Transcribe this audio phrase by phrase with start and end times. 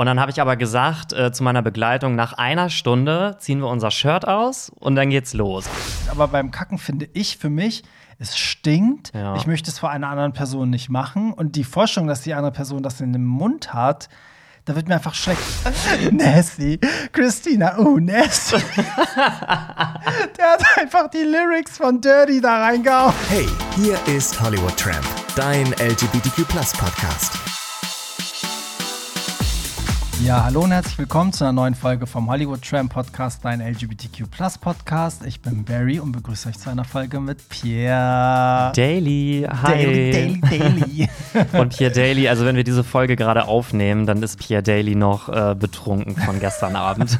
[0.00, 3.68] Und dann habe ich aber gesagt äh, zu meiner Begleitung, nach einer Stunde ziehen wir
[3.68, 5.66] unser Shirt aus und dann geht's los.
[6.10, 7.82] Aber beim Kacken finde ich für mich,
[8.18, 9.12] es stinkt.
[9.12, 9.36] Ja.
[9.36, 11.34] Ich möchte es vor einer anderen Person nicht machen.
[11.34, 14.08] Und die Vorstellung, dass die andere Person das in dem Mund hat,
[14.64, 15.42] da wird mir einfach schlecht.
[16.12, 16.80] Nasty.
[17.12, 18.56] Christina, oh, nasty.
[19.16, 23.12] Der hat einfach die Lyrics von Dirty da reingehauen.
[23.28, 23.46] Hey,
[23.76, 25.04] hier ist Hollywood Tramp,
[25.36, 27.38] dein LGBTQ Podcast.
[30.24, 34.24] Ja, hallo und herzlich willkommen zu einer neuen Folge vom Hollywood Tram Podcast, dein LGBTQ
[34.60, 35.24] Podcast.
[35.24, 38.70] Ich bin Barry und begrüße euch zu einer Folge mit Pierre.
[38.76, 39.72] Daily, hi.
[39.72, 41.08] Daily, Daily, Daily.
[41.58, 45.28] Und Pierre Daly, also wenn wir diese Folge gerade aufnehmen, dann ist Pierre Daly noch
[45.28, 47.18] äh, betrunken von gestern Abend.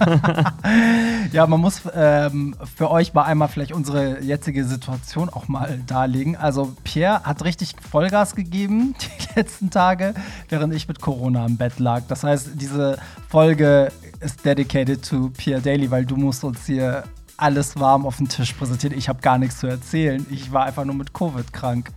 [1.33, 6.37] ja, man muss ähm, für euch mal einmal vielleicht unsere jetzige Situation auch mal darlegen.
[6.37, 8.95] Also Pierre hat richtig Vollgas gegeben
[9.35, 10.15] die letzten Tage,
[10.49, 12.03] während ich mit Corona im Bett lag.
[12.09, 12.90] Das heißt, diese
[13.29, 17.05] Folge ist dedicated to Pierre Daly, weil du musst uns hier
[17.37, 18.97] alles warm auf den Tisch präsentieren.
[18.97, 20.27] Ich habe gar nichts zu erzählen.
[20.31, 21.91] Ich war einfach nur mit Covid krank.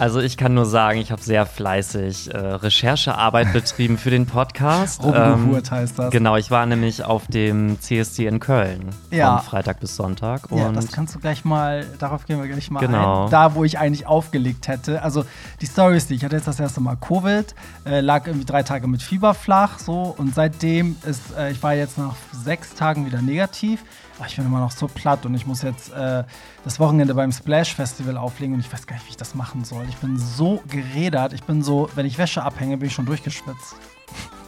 [0.00, 5.02] Also ich kann nur sagen, ich habe sehr fleißig äh, Recherchearbeit betrieben für den Podcast.
[5.02, 6.10] Rumgehurt ähm, heißt das.
[6.10, 9.36] Genau, ich war nämlich auf dem CSD in Köln ja.
[9.36, 10.48] von Freitag bis Sonntag.
[10.52, 13.26] ja, das kannst du gleich mal, darauf gehen wir gleich mal genau.
[13.26, 13.30] ein.
[13.30, 15.02] Da, wo ich eigentlich aufgelegt hätte.
[15.02, 15.26] Also
[15.60, 17.54] die Story ist die, ich hatte jetzt das erste Mal Covid,
[17.84, 21.74] äh, lag irgendwie drei Tage mit Fieber flach so und seitdem ist, äh, ich war
[21.74, 23.84] jetzt nach sechs Tagen wieder negativ
[24.26, 26.24] ich bin immer noch so platt und ich muss jetzt äh,
[26.64, 29.64] das Wochenende beim Splash Festival auflegen und ich weiß gar nicht, wie ich das machen
[29.64, 29.84] soll.
[29.90, 31.32] Ich bin so gerädert.
[31.32, 33.74] Ich bin so, wenn ich Wäsche abhänge, bin ich schon durchgeschwitzt.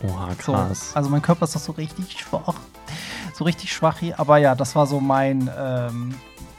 [0.05, 0.91] Oha, krass.
[0.91, 2.55] So, also mein Körper ist doch so richtig schwach.
[3.35, 4.21] So richtig schwach hier.
[4.21, 6.15] Aber ja, das war so mein, ähm,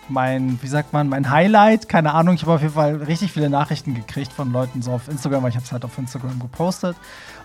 [0.09, 1.90] mein, wie sagt man, mein Highlight.
[1.90, 5.08] Keine Ahnung, ich habe auf jeden Fall richtig viele Nachrichten gekriegt von Leuten so auf
[5.08, 6.96] Instagram, weil ich habe es halt auf Instagram gepostet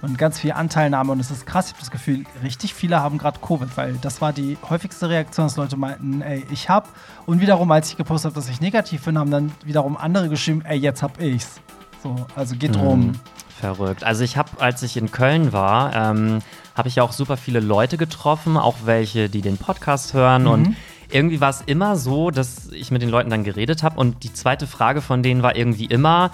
[0.03, 1.67] und ganz viel Anteilnahme und es ist krass.
[1.67, 5.47] Ich habe das Gefühl, richtig viele haben gerade Covid, weil das war die häufigste Reaktion,
[5.47, 6.89] dass Leute meinten, ey, ich hab.
[7.27, 10.63] Und wiederum, als ich gepostet habe, dass ich negativ bin, haben dann wiederum andere geschrieben,
[10.64, 11.61] ey, jetzt hab ich's.
[12.02, 12.83] So, also geht mhm.
[12.83, 13.13] rum.
[13.61, 14.05] Verrückt.
[14.05, 16.39] Also ich habe, als ich in Köln war, ähm,
[16.77, 20.48] habe ich ja auch super viele Leute getroffen, auch welche, die den Podcast hören mhm.
[20.48, 20.77] und
[21.11, 24.33] irgendwie war es immer so, dass ich mit den Leuten dann geredet habe und die
[24.33, 26.30] zweite Frage von denen war irgendwie immer,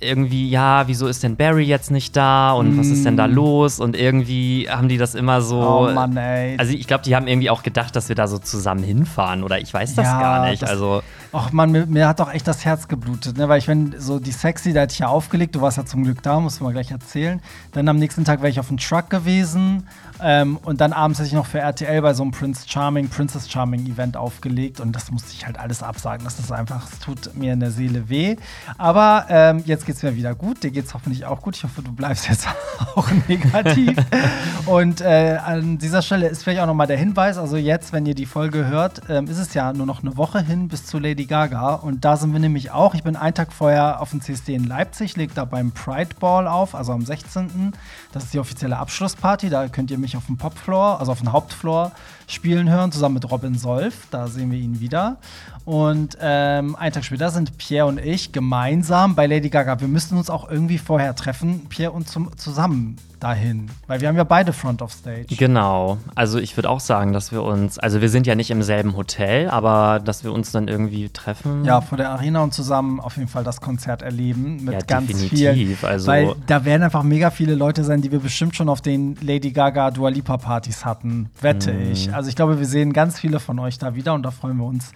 [0.00, 2.78] irgendwie, ja, wieso ist denn Barry jetzt nicht da und mm.
[2.78, 3.32] was ist denn da mm.
[3.32, 3.80] los?
[3.80, 5.60] Und irgendwie haben die das immer so.
[5.60, 6.56] Oh Mann, ey.
[6.56, 9.58] Also ich glaube, die haben irgendwie auch gedacht, dass wir da so zusammen hinfahren oder
[9.58, 10.62] ich weiß das ja, gar nicht.
[10.62, 11.02] Das, also.
[11.32, 13.48] Ach man, mir, mir, hat doch echt das Herz geblutet, ne?
[13.48, 16.04] Weil ich wenn so die Sexy, da hätte ich ja aufgelegt, du warst ja zum
[16.04, 17.42] Glück da, musst du mal gleich erzählen.
[17.72, 19.84] Dann am nächsten Tag wäre ich auf dem Truck gewesen
[20.22, 23.50] ähm, und dann abends hätte ich noch für RTL bei so einem Prince Charming, Princess
[23.50, 26.24] Charming Event aufgelegt und das musste ich halt alles absagen.
[26.24, 28.36] Das ist einfach, es tut mir in der Seele weh.
[28.76, 30.62] Aber ähm, jetzt es mir wieder gut.
[30.62, 31.56] Dir geht es hoffentlich auch gut.
[31.56, 32.46] Ich hoffe, du bleibst jetzt
[32.94, 33.96] auch negativ.
[34.66, 38.06] und äh, an dieser Stelle ist vielleicht auch noch mal der Hinweis: Also, jetzt, wenn
[38.06, 40.98] ihr die Folge hört, ähm, ist es ja nur noch eine Woche hin bis zu
[40.98, 41.74] Lady Gaga.
[41.74, 42.94] Und da sind wir nämlich auch.
[42.94, 46.46] Ich bin einen Tag vorher auf dem CSD in Leipzig, lege da beim Pride Ball
[46.46, 47.72] auf, also am 16.
[48.12, 49.50] Das ist die offizielle Abschlussparty.
[49.50, 51.92] Da könnt ihr mich auf dem Popfloor, also auf dem Hauptfloor,
[52.26, 54.06] spielen hören, zusammen mit Robin Solf.
[54.10, 55.18] Da sehen wir ihn wieder.
[55.64, 59.80] Und ähm, einen Tag später sind Pierre und ich gemeinsam bei Lady Gaga.
[59.80, 63.70] Wir müssen uns auch irgendwie vorher treffen, Pierre und zum, zusammen dahin.
[63.86, 65.26] Weil wir haben ja beide Front of Stage.
[65.36, 65.98] Genau.
[66.14, 68.96] Also ich würde auch sagen, dass wir uns, also wir sind ja nicht im selben
[68.96, 71.64] Hotel, aber dass wir uns dann irgendwie treffen.
[71.64, 75.08] Ja, vor der Arena und zusammen auf jeden Fall das Konzert erleben mit ja, ganz
[75.08, 75.52] definitiv.
[75.52, 75.76] viel.
[75.82, 79.16] Also weil da werden einfach mega viele Leute sein, die wir bestimmt schon auf den
[79.20, 81.92] Lady Gaga Dua Lipa Partys hatten, wette mm.
[81.92, 82.14] ich.
[82.14, 84.66] Also ich glaube, wir sehen ganz viele von euch da wieder und da freuen wir
[84.66, 84.92] uns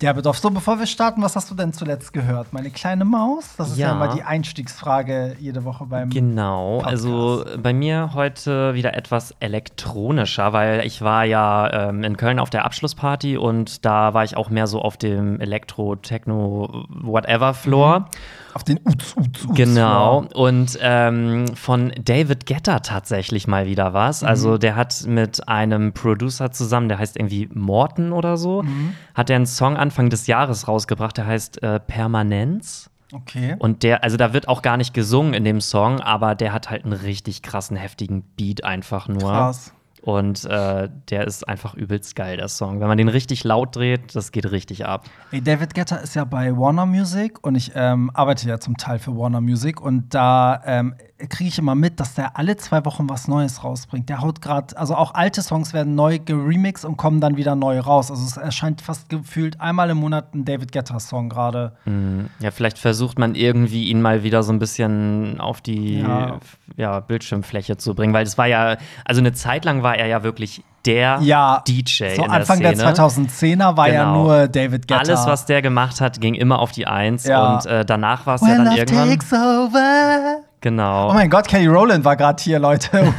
[0.00, 0.38] derbe drauf.
[0.38, 2.52] So, bevor wir starten, was hast du denn zuletzt gehört?
[2.52, 3.54] Meine kleine Maus?
[3.56, 6.92] Das ist ja, ja immer die Einstiegsfrage jede Woche beim Genau, Podcast.
[6.92, 12.50] also bei mir heute wieder etwas elektronischer, weil ich war ja ähm, in Köln auf
[12.50, 18.00] der Abschlussparty und da war ich auch mehr so auf dem Elektro, Techno, whatever Floor.
[18.00, 18.04] Mhm.
[18.52, 20.26] Auf den Uts, Uts, Uts Genau.
[20.34, 24.20] Und ähm, von David Getter tatsächlich mal wieder was.
[24.20, 24.28] Mhm.
[24.28, 28.92] Also der hat mit einem Producer zusammen, der heißt irgendwie Morton oder so, mhm.
[29.14, 32.90] hat er einen Song Anfang des Jahres rausgebracht, der heißt äh, Permanenz.
[33.14, 33.56] Okay.
[33.58, 36.70] Und der, also da wird auch gar nicht gesungen in dem Song, aber der hat
[36.70, 39.20] halt einen richtig krassen, heftigen Beat einfach nur.
[39.20, 39.72] Krass.
[40.04, 42.78] Und äh, der ist einfach übelst geil, der Song.
[42.80, 45.06] Wenn man den richtig laut dreht, das geht richtig ab.
[45.30, 48.98] Ey, David Guetta ist ja bei Warner Music und ich ähm, arbeite ja zum Teil
[48.98, 50.94] für Warner Music und da ähm,
[51.26, 54.08] kriege ich immer mit, dass der alle zwei Wochen was Neues rausbringt.
[54.08, 57.78] Der haut gerade, also auch alte Songs werden neu geremixed und kommen dann wieder neu
[57.80, 58.10] raus.
[58.10, 61.72] Also es erscheint fast gefühlt einmal im Monat ein David Guetta-Song gerade.
[61.84, 62.28] Mhm.
[62.40, 66.38] Ja, vielleicht versucht man irgendwie ihn mal wieder so ein bisschen auf die Ja.
[66.76, 67.00] ja.
[67.00, 70.62] Bildschirmfläche zu bringen, weil es war ja, also eine Zeit lang war er ja wirklich
[70.86, 73.26] der Ja, DJ So Anfang der der, Szene.
[73.26, 74.24] 2010er war ja Genau.
[74.24, 75.00] nur David Guetta.
[75.00, 77.54] Alles, was der gemacht hat, ging immer auf die Eins Ja.
[77.54, 79.08] und äh, danach war es ja dann irgendwann.
[79.08, 80.40] takes over.
[80.64, 81.10] Genau.
[81.10, 83.12] Oh mein Gott, Kelly Rowland war gerade hier, Leute.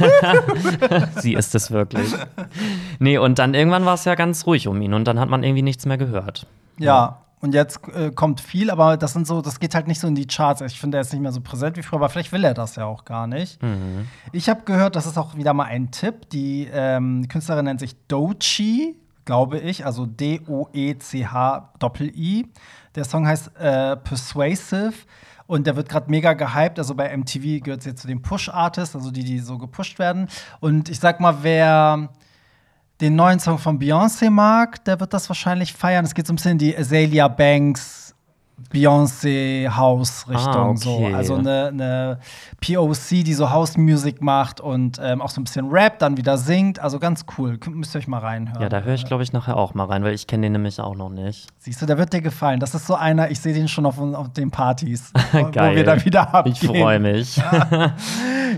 [1.20, 2.12] Sie ist es wirklich.
[2.98, 5.44] Nee, und dann irgendwann war es ja ganz ruhig um ihn und dann hat man
[5.44, 6.48] irgendwie nichts mehr gehört.
[6.76, 7.18] ja.
[7.38, 10.14] Und jetzt äh, kommt viel, aber das sind so, das geht halt nicht so in
[10.14, 10.62] die Charts.
[10.62, 12.76] Ich finde, er ist nicht mehr so präsent wie früher, aber vielleicht will er das
[12.76, 13.62] ja auch gar nicht.
[13.62, 14.08] Mhm.
[14.32, 16.30] Ich habe gehört, das ist auch wieder mal ein Tipp.
[16.30, 18.96] Die ähm, Künstlerin nennt sich Dochi,
[19.26, 20.46] glaube ich, also D-O-E-C-H-I.
[22.94, 24.94] Der Song heißt äh, Persuasive.
[25.46, 26.78] Und der wird gerade mega gehypt.
[26.78, 30.28] Also bei MTV gehört sie jetzt zu den Push-Artists, also die, die so gepusht werden.
[30.60, 32.08] Und ich sag mal, wer
[33.00, 36.04] den neuen Song von Beyoncé mag, der wird das wahrscheinlich feiern.
[36.04, 38.05] Es geht so ein bisschen in die Azalea Banks
[38.72, 40.78] Beyoncé House Richtung Ah, okay.
[40.78, 41.06] so.
[41.14, 42.18] Also eine, eine
[42.60, 46.38] POC, die so House Music macht und ähm, auch so ein bisschen Rap, dann wieder
[46.38, 46.78] singt.
[46.78, 47.58] Also ganz cool.
[47.68, 48.62] Müsst ihr euch mal reinhören.
[48.62, 50.80] Ja, da höre ich, glaube ich, nachher auch mal rein, weil ich kenne den nämlich
[50.80, 51.48] auch noch nicht.
[51.58, 52.58] Siehst du, der wird dir gefallen.
[52.58, 55.76] Das ist so einer, ich sehe den schon auf, auf den Partys, wo Geil.
[55.76, 56.56] wir dann wieder abgehen.
[56.60, 57.40] Ich freue mich.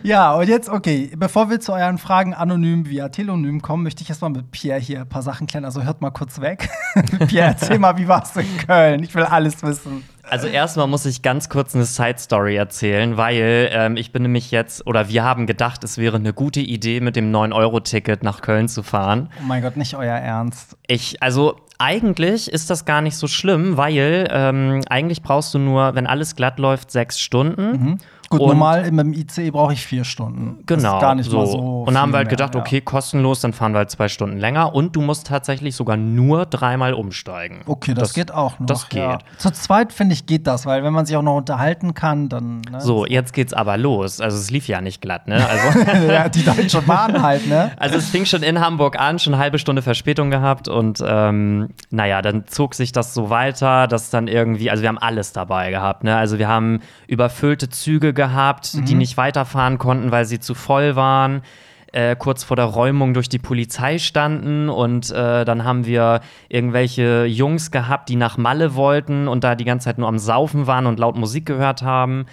[0.02, 4.08] Ja, und jetzt, okay, bevor wir zu euren Fragen anonym via Telonym kommen, möchte ich
[4.08, 5.64] erstmal mit Pierre hier ein paar Sachen klären.
[5.64, 6.68] Also hört mal kurz weg.
[7.28, 9.02] Pierre, erzähl mal, wie warst du in Köln?
[9.02, 9.87] Ich will alles wissen.
[10.30, 14.86] Also erstmal muss ich ganz kurz eine Side-Story erzählen, weil ähm, ich bin nämlich jetzt,
[14.86, 18.82] oder wir haben gedacht, es wäre eine gute Idee, mit dem 9-Euro-Ticket nach Köln zu
[18.82, 19.30] fahren.
[19.40, 20.76] Oh mein Gott, nicht euer Ernst.
[20.86, 25.94] Ich, also eigentlich ist das gar nicht so schlimm, weil ähm, eigentlich brauchst du nur,
[25.94, 27.98] wenn alles glatt läuft, sechs Stunden.
[28.30, 30.58] Gut, Und- normal im im ICE brauche ich vier Stunden.
[30.66, 30.96] Das Genau.
[30.96, 31.38] ist gar nicht so.
[31.38, 31.58] mal so.
[31.58, 32.60] und dann haben wir halt mehr, gedacht, ja.
[32.60, 36.44] okay, kostenlos, dann fahren wir halt zwei Stunden länger und du musst tatsächlich sogar nur
[36.44, 37.60] dreimal umsteigen.
[37.66, 38.66] Okay, das, geht auch noch.
[38.66, 38.98] Das geht.
[39.00, 39.18] Ja.
[39.38, 42.60] Zu zweit, finde ich, geht das, weil wenn man sich auch noch unterhalten kann, dann.
[42.70, 42.80] Ne?
[42.80, 44.20] So, jetzt geht's aber los.
[44.20, 45.46] Also es lief ja nicht glatt, ne?
[45.48, 45.78] Also,
[46.12, 47.72] ja, die Deutsche Bahn halt, ne?
[47.78, 51.68] also es fing schon in Hamburg an, schon eine halbe Stunde Verspätung gehabt und ähm,
[51.90, 55.70] naja, dann zog sich das so weiter, dass dann irgendwie, also wir haben alles dabei
[55.70, 56.16] gehabt, ne?
[56.16, 61.40] Also wir haben überfüllte Züge gehabt, die nicht weiterfahren konnten, weil sie zu voll waren.
[61.92, 66.20] Äh, kurz vor der Räumung durch die Polizei standen und äh, dann haben wir
[66.50, 70.66] irgendwelche Jungs gehabt, die nach Malle wollten und da die ganze Zeit nur am Saufen
[70.66, 72.26] waren und laut Musik gehört haben.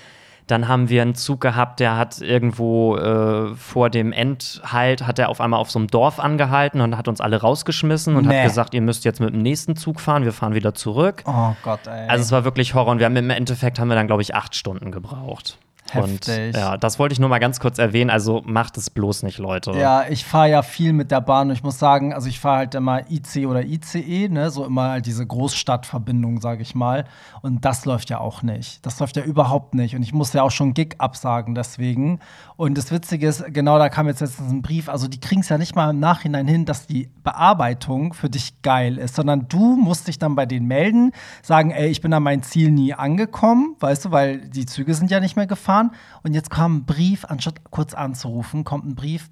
[0.48, 5.30] Dann haben wir einen Zug gehabt, der hat irgendwo äh, vor dem Endhalt, hat er
[5.30, 8.38] auf einmal auf so einem Dorf angehalten und hat uns alle rausgeschmissen und Nee.
[8.40, 11.24] hat gesagt, ihr müsst jetzt mit dem nächsten Zug fahren, wir fahren wieder zurück.
[11.26, 12.10] Oh Gott, ey.
[12.10, 14.36] Also es war wirklich Horror und wir haben im Endeffekt haben wir dann, glaube ich,
[14.36, 15.58] acht Stunden gebraucht.
[15.92, 16.56] Heftig.
[16.56, 18.10] Und ja, das wollte ich nur mal ganz kurz erwähnen.
[18.10, 19.72] Also macht es bloß nicht, Leute.
[19.72, 22.58] Ja, ich fahre ja viel mit der Bahn und ich muss sagen, also ich fahre
[22.58, 27.06] halt immer IC oder ICE, ne, so immer halt diese Großstadtverbindung, sage ich mal.
[27.42, 28.84] Und das läuft ja auch nicht.
[28.86, 29.96] Das läuft ja überhaupt nicht.
[29.96, 32.20] Und ich musste ja auch schon Gig absagen deswegen.
[32.58, 35.50] Und das Witzige ist, genau da kam jetzt letztens ein Brief, also die kriegen es
[35.50, 39.76] ja nicht mal im Nachhinein hin, dass die Bearbeitung für dich geil ist, sondern du
[39.76, 41.12] musst dich dann bei denen melden,
[41.44, 45.12] sagen, ey, ich bin an mein Ziel nie angekommen, weißt du, weil die Züge sind
[45.12, 45.75] ja nicht mehr gefahren.
[46.24, 49.30] Und jetzt kam ein Brief, anstatt kurz anzurufen, kommt ein Brief,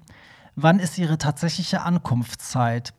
[0.56, 2.94] wann ist Ihre tatsächliche Ankunftszeit?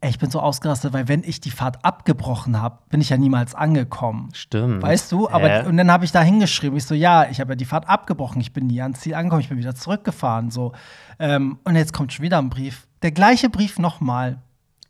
[0.00, 3.56] Ich bin so ausgerastet, weil wenn ich die Fahrt abgebrochen habe, bin ich ja niemals
[3.56, 4.28] angekommen.
[4.32, 4.80] Stimmt.
[4.80, 5.28] Weißt du?
[5.28, 5.66] Aber Hä?
[5.66, 8.40] und dann habe ich da hingeschrieben, ich so, ja, ich habe ja die Fahrt abgebrochen,
[8.40, 10.52] ich bin nie ans Ziel angekommen, ich bin wieder zurückgefahren.
[10.52, 10.72] So.
[11.18, 12.86] Ähm, und jetzt kommt schon wieder ein Brief.
[13.02, 14.38] Der gleiche Brief nochmal.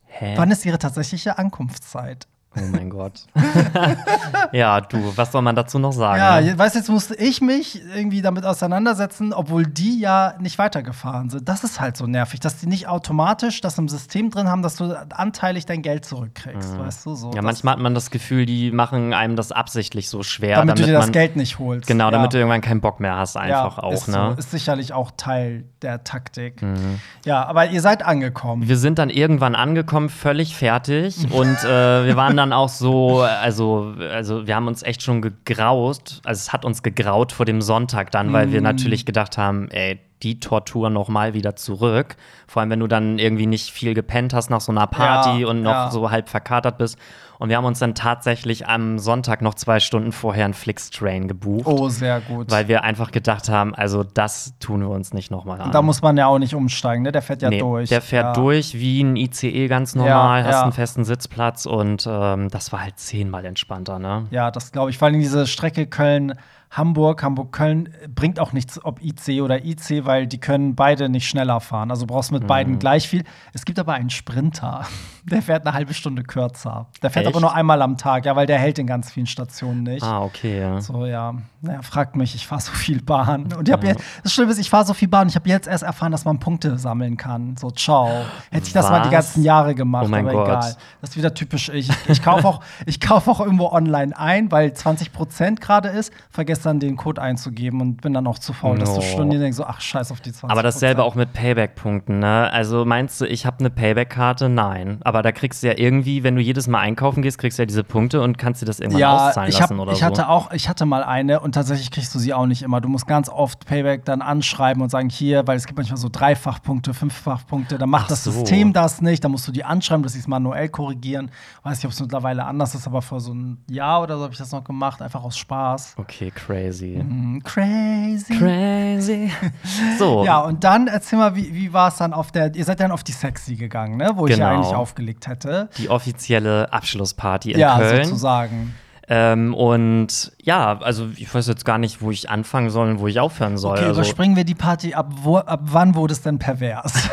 [0.05, 0.35] Hä?
[0.37, 2.27] Wann ist Ihre tatsächliche Ankunftszeit?
[2.55, 3.25] Oh mein Gott.
[4.51, 6.19] ja, du, was soll man dazu noch sagen?
[6.19, 6.57] Ja, ne?
[6.57, 11.47] weißt du, jetzt musste ich mich irgendwie damit auseinandersetzen, obwohl die ja nicht weitergefahren sind.
[11.47, 14.75] Das ist halt so nervig, dass die nicht automatisch das im System drin haben, dass
[14.75, 17.15] du anteilig dein Geld zurückkriegst, weißt du?
[17.15, 17.35] So, Mhm.
[17.35, 20.79] Ja, manchmal hat man das Gefühl, die machen einem das absichtlich so schwer, damit, damit,
[20.79, 21.87] du dir das man Geld nicht holst.
[21.87, 22.41] genau, damit du ja.
[22.41, 24.33] irgendwann keinen Bock mehr hast, einfach ja, auch, ist ne?
[24.33, 24.39] So.
[24.39, 26.61] Ist sicherlich auch Teil der Taktik.
[26.61, 26.99] Mhm.
[27.25, 28.67] Ja, aber ihr seid angekommen.
[28.67, 31.17] Wir sind dann irgendwann angekommen, völlig fertig.
[31.31, 36.21] und äh, wir waren dann auch so, also, also wir haben uns echt schon gegraut.
[36.25, 38.51] Also es hat uns gegraut vor dem Sonntag dann, weil Mm.
[38.51, 42.17] wir natürlich gedacht haben, ey, die Tortur noch mal wieder zurück.
[42.47, 45.47] Vor allem, wenn du dann irgendwie nicht viel gepennt hast nach so einer Party Ja,
[45.47, 45.91] und noch ja.
[45.91, 46.97] so halb verkatert bist.
[47.39, 51.65] Und wir haben uns dann tatsächlich am Sonntag noch zwei Stunden vorher einen Flix-Train gebucht.
[51.67, 52.51] Oh, sehr gut.
[52.51, 55.71] Weil wir einfach gedacht haben, also das tun wir uns nicht nochmal an.
[55.71, 57.13] da muss man ja auch nicht umsteigen, ne?
[57.13, 57.87] Der fährt ja Nee, durch.
[57.87, 58.33] Der fährt ja.
[58.33, 60.63] durch wie ein ICE ganz normal, Ja, hast ja.
[60.63, 64.25] einen festen Sitzplatz und ähm, das war halt zehnmal entspannter, ne?
[64.31, 64.97] Ja, das glaube ich.
[64.97, 66.33] Vor allem diese Strecke Köln.
[66.71, 71.59] Hamburg, Hamburg-Köln bringt auch nichts, ob IC oder IC, weil die können beide nicht schneller
[71.61, 71.89] fahren.
[71.89, 72.79] Also brauchst mit beiden Mhm.
[72.79, 73.23] gleich viel.
[73.53, 74.85] Es gibt aber einen Sprinter,
[75.23, 76.85] der fährt eine halbe Stunde kürzer.
[77.01, 77.33] Der fährt Echt?
[77.35, 80.03] aber nur einmal am Tag, ja, weil der hält in ganz vielen Stationen nicht.
[80.03, 80.59] Ah, okay.
[80.59, 80.79] Ja.
[80.81, 81.33] So, ja.
[81.61, 83.51] Naja, fragt mich, ich fahre so viel Bahn.
[83.51, 85.27] Und ich habe jetzt, das Schlimme ist, ich fahre so viel Bahn.
[85.27, 87.57] Ich habe jetzt erst erfahren, dass man Punkte sammeln kann.
[87.57, 88.09] So, ciao.
[88.51, 89.11] Hätte ich das mal die Was?
[89.11, 90.47] ganzen Jahre gemacht, Oh mein aber Gott.
[90.47, 90.75] egal.
[91.01, 91.89] Das ist wieder typisch ich.
[92.07, 96.79] Ich kaufe auch, ich kauf auch irgendwo online ein, weil 20% gerade ist, vergesse dann
[96.79, 99.05] den Code einzugeben und bin dann auch zu faul, das zu No.
[99.05, 99.41] stornieren.
[99.41, 100.49] Denke so, ach, scheiß auf die 20%.
[100.49, 102.51] Aber dasselbe auch mit Payback-Punkten, ne?
[102.51, 104.49] Also meinst du, ich habe eine Payback-Karte?
[104.49, 104.99] Nein.
[105.03, 107.65] Aber da kriegst du ja irgendwie, wenn du jedes Mal einkaufen gehst, kriegst du ja
[107.65, 110.05] diese Punkte und kannst dir das irgendwann ja, auszahlen ich, hab, lassen oder ich so.
[110.05, 112.81] hatte auch, ich hatte mal eine und tatsächlich kriegst du sie auch nicht immer.
[112.81, 116.09] Du musst ganz oft Payback dann anschreiben und sagen, hier, weil es gibt manchmal so
[116.11, 118.31] Dreifachpunkte, Fünffachpunkte, dann macht Ach das so.
[118.31, 121.31] System das nicht, dann musst du die anschreiben, dass sie es manuell korrigieren.
[121.63, 124.33] Weiß nicht, ob es mittlerweile anders ist, aber vor so einem Jahr oder so habe
[124.33, 125.95] ich das noch gemacht, einfach aus Spaß.
[125.97, 126.97] Okay, crazy.
[126.97, 128.37] Mm, Crazy.
[128.37, 129.31] Crazy.
[129.99, 130.23] So.
[130.25, 132.91] Ja, und dann erzähl mal, wie, wie war es dann auf der, ihr seid dann
[132.91, 134.11] auf die Sexy gegangen, ne?
[134.15, 134.61] Wo ich ja Genau.
[134.61, 135.69] eigentlich aufgelegt hätte.
[135.77, 138.05] Die offizielle Abschlussparty in ja, Köln.
[138.05, 138.73] sozusagen.
[139.11, 143.07] Ähm, und ja, also ich weiß jetzt gar nicht, wo ich anfangen soll und wo
[143.07, 143.77] ich aufhören soll.
[143.77, 144.93] Okay, also, überspringen wir die Party.
[144.93, 147.09] Ab, wo, ab wann wurde es denn pervers?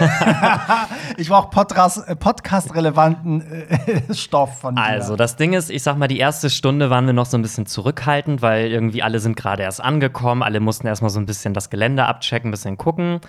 [1.16, 4.82] ich brauche äh, podcast-relevanten äh, Stoff von dir.
[4.82, 7.42] Also, das Ding ist, ich sag mal, die erste Stunde waren wir noch so ein
[7.42, 11.54] bisschen zurückhaltend, weil irgendwie alle sind gerade erst angekommen, alle mussten erstmal so ein bisschen
[11.54, 13.20] das Gelände abchecken, ein bisschen gucken.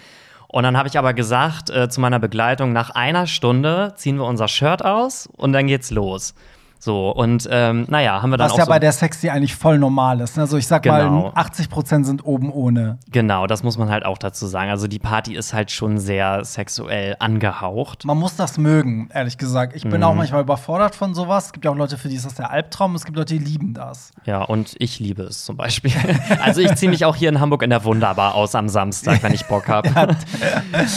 [0.49, 4.25] Und dann habe ich aber gesagt äh, zu meiner Begleitung, nach einer Stunde ziehen wir
[4.25, 6.33] unser Shirt aus und dann geht's los.
[6.79, 9.55] So, und ähm, naja, haben wir dann Was auch ja so bei der Sexy eigentlich
[9.55, 10.37] voll normal ist.
[10.37, 10.43] ne?
[10.43, 11.31] Also ich sag Genau.
[11.33, 12.97] mal, 80% sind oben ohne.
[13.11, 14.69] Genau, das muss man halt auch dazu sagen.
[14.69, 18.05] Also die Party ist halt schon sehr sexuell angehaucht.
[18.05, 19.75] Man muss das mögen, ehrlich gesagt.
[19.75, 20.03] Ich bin Mhm.
[20.03, 21.47] auch manchmal überfordert von sowas.
[21.47, 22.95] Es gibt ja auch Leute, für die ist das der Albtraum.
[22.95, 24.11] Es gibt Leute, die lieben das.
[24.25, 25.91] Ja, und ich liebe es zum Beispiel.
[26.43, 29.33] Also ich ziehe mich auch hier in Hamburg in der Wunderbar aus am Samstag, wenn
[29.33, 29.89] ich Bock habe.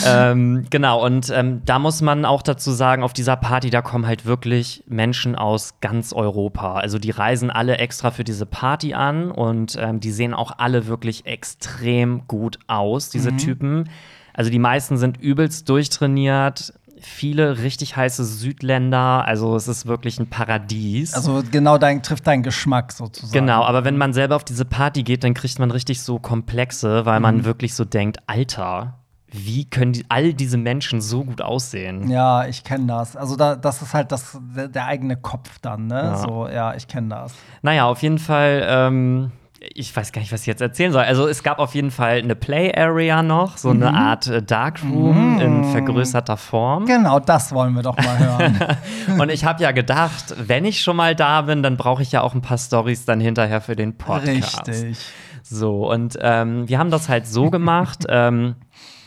[0.05, 4.05] ähm, genau, und ähm, da muss man auch dazu sagen, auf dieser Party, da kommen
[4.07, 6.75] halt wirklich Menschen aus ganz Europa.
[6.75, 10.87] Also die reisen alle extra für diese Party an und ähm, die sehen auch alle
[10.87, 13.89] wirklich extrem gut aus, diese Typen.
[14.33, 16.73] Also die meisten sind übelst durchtrainiert.
[17.03, 21.15] Viele richtig heiße Südländer, also es ist wirklich ein Paradies.
[21.15, 23.33] Also genau dein, trifft deinen Geschmack sozusagen.
[23.33, 27.03] Genau, aber wenn man selber auf diese Party geht, dann kriegt man richtig so Komplexe,
[27.07, 27.23] weil Mhm.
[27.23, 28.99] man wirklich so denkt, Alter,
[29.31, 32.09] wie können die, all diese Menschen so gut aussehen?
[32.09, 33.15] Ja, ich kenne das.
[33.15, 35.95] Also da, das ist halt das, der, eigene Kopf dann, ne?
[35.95, 36.17] Ja.
[36.17, 37.33] So, ja, ich kenne das.
[37.61, 39.31] Naja, auf jeden Fall, ähm,
[39.73, 41.03] ich weiß gar nicht, was ich jetzt erzählen soll.
[41.03, 43.83] Also es gab auf jeden Fall eine Play-Area noch, so Mhm.
[43.83, 46.85] eine Art äh, Darkroom in vergrößerter Form.
[46.85, 48.59] Genau, das wollen wir doch mal hören.
[49.19, 52.21] Und ich habe ja gedacht, wenn ich schon mal da bin, dann brauche ich ja
[52.21, 54.67] auch ein paar Stories dann hinterher für den Podcast.
[54.67, 54.97] Richtig.
[55.43, 58.05] So, und ähm, wir haben das halt so gemacht.
[58.09, 58.55] ähm,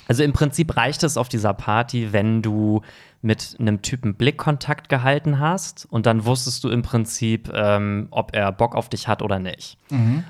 [0.09, 2.83] also im Prinzip reicht es auf dieser Party, wenn du
[3.23, 8.53] mit einem Typen Blickkontakt gehalten hast und dann wusstest du im Prinzip, ähm, ob er
[8.53, 9.79] Bock auf dich hat oder nicht.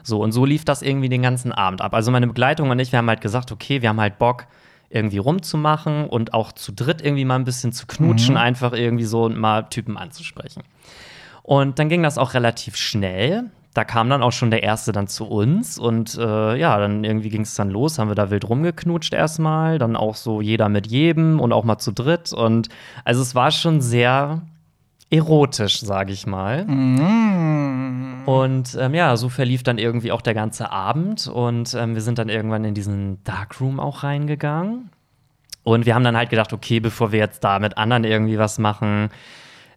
[0.04, 1.92] So, und so lief das irgendwie den ganzen Abend ab.
[1.92, 4.46] Also meine Begleitung und ich, wir haben halt gesagt, okay, wir haben halt Bock,
[4.90, 9.24] irgendwie rumzumachen und auch zu dritt irgendwie mal ein bisschen zu knutschen, einfach irgendwie so
[9.24, 10.62] und mal Typen anzusprechen.
[11.42, 13.50] Und dann ging das auch relativ schnell.
[13.74, 17.28] Da kam dann auch schon der Erste dann zu uns und äh, ja, dann irgendwie
[17.28, 20.86] ging es dann los, haben wir da wild rumgeknutscht erstmal, dann auch so jeder mit
[20.86, 22.68] jedem und auch mal zu dritt und
[23.04, 24.42] also es war schon sehr
[25.10, 26.64] erotisch, sage ich mal.
[26.64, 28.22] Mhm.
[28.26, 32.18] Und ähm, ja, so verlief dann irgendwie auch der ganze Abend und ähm, wir sind
[32.18, 34.90] dann irgendwann in diesen Darkroom auch reingegangen.
[35.62, 38.58] Und wir haben dann halt gedacht, okay, bevor wir jetzt da mit anderen irgendwie was
[38.58, 39.10] machen,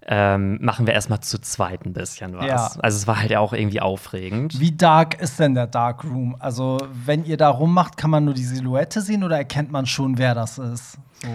[0.10, 2.46] ähm, machen wir erstmal zu zweit ein bisschen was.
[2.46, 2.72] Ja.
[2.80, 4.60] Also es war halt auch irgendwie aufregend.
[4.60, 6.38] Wie dark ist denn der Dark Room?
[6.40, 10.18] Also, wenn ihr da rummacht, kann man nur die Silhouette sehen oder erkennt man schon,
[10.18, 10.98] wer das ist?
[11.22, 11.28] So.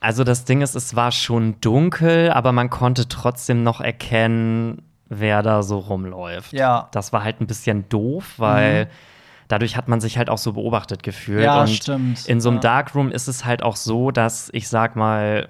[0.00, 5.42] Also das Ding ist, es war schon dunkel, aber man konnte trotzdem noch erkennen, wer
[5.42, 6.52] da so rumläuft.
[6.52, 6.82] Ja.
[6.82, 6.88] Mhm.
[6.92, 8.88] Das war halt ein bisschen doof, weil
[9.48, 11.44] dadurch hat man sich halt auch so beobachtet gefühlt.
[11.44, 12.26] Ja, und stimmt.
[12.26, 12.62] in so einem Ja.
[12.62, 15.48] Darkroom ist es halt auch so, dass ich sag mal,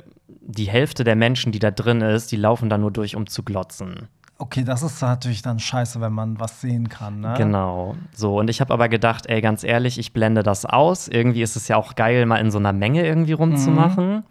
[0.50, 3.42] die Hälfte der Menschen, die da drin ist, die laufen da nur durch, um zu
[3.42, 4.08] glotzen.
[4.38, 7.34] Okay, das ist natürlich dann scheiße, wenn man was sehen kann, ne?
[7.36, 7.94] Genau.
[8.14, 11.08] So, und ich habe aber gedacht, ey, ganz ehrlich, ich blende das aus.
[11.08, 14.24] Irgendwie ist es ja auch geil, mal in so einer Menge irgendwie rumzumachen.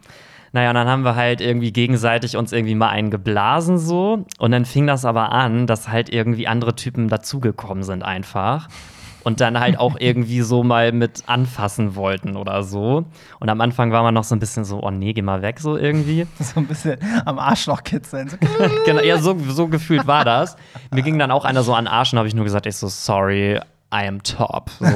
[0.52, 4.24] Naja, und dann haben wir halt irgendwie gegenseitig uns irgendwie mal einen geblasen so.
[4.38, 8.66] Und dann fing das aber an, dass halt irgendwie andere Typen dazugekommen sind einfach.
[9.22, 13.04] Und dann halt auch irgendwie so mal mit anfassen wollten oder so.
[13.38, 15.60] Und am Anfang war man noch so ein bisschen so, oh nee, geh mal weg,
[15.60, 16.26] so irgendwie.
[16.40, 16.96] So ein bisschen
[17.26, 18.28] am Arschloch kitzeln.
[18.28, 18.36] So,
[18.84, 20.56] genau, ja, so, so gefühlt war das.
[20.90, 22.76] Mir ging dann auch einer so an den Arsch und habe ich nur gesagt, ich
[22.76, 23.60] so, sorry,
[23.92, 24.70] I am top.
[24.78, 24.86] So.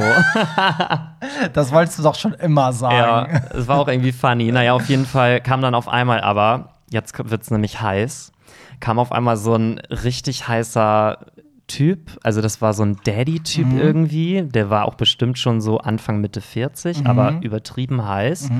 [1.53, 2.97] Das wolltest du doch schon immer sagen.
[2.97, 4.51] ja, es war auch irgendwie funny.
[4.53, 8.33] Naja, auf jeden Fall kam dann auf einmal aber, jetzt wird es nämlich heiß,
[8.81, 11.19] kam auf einmal so ein richtig heißer
[11.67, 12.19] Typ.
[12.23, 13.79] Also, das war so ein Daddy-Typ Mhm.
[13.79, 14.43] irgendwie.
[14.43, 17.07] Der war auch bestimmt schon so Anfang, Mitte 40, Mhm.
[17.07, 18.51] aber übertrieben heiß.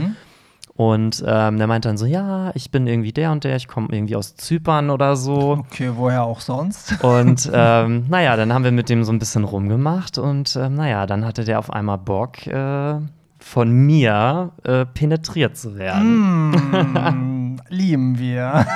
[0.77, 3.89] Und ähm, der meinte dann so: Ja, ich bin irgendwie der und der, ich komme
[3.93, 5.65] irgendwie aus Zypern oder so.
[5.71, 7.01] Okay, woher auch sonst?
[7.05, 11.07] Und ähm, naja, dann haben wir mit dem so ein bisschen rumgemacht und ähm, naja,
[11.07, 12.97] dann hatte der auf einmal Bock, äh,
[13.39, 16.51] von mir äh, penetriert zu werden.
[16.53, 18.67] Mm, lieben wir.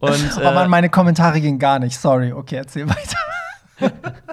[0.00, 1.98] Und Oh Mann, äh, meine Kommentare gingen gar nicht.
[1.98, 2.32] Sorry.
[2.32, 3.18] Okay, erzähl weiter.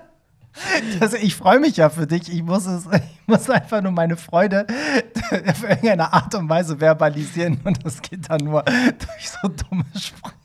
[1.00, 2.32] Das, ich freue mich ja für dich.
[2.32, 4.68] Ich muss, es, ich muss einfach nur meine Freude
[5.48, 7.60] auf irgendeine Art und Weise verbalisieren.
[7.64, 10.36] Und das geht dann nur durch so dumme Sprüche.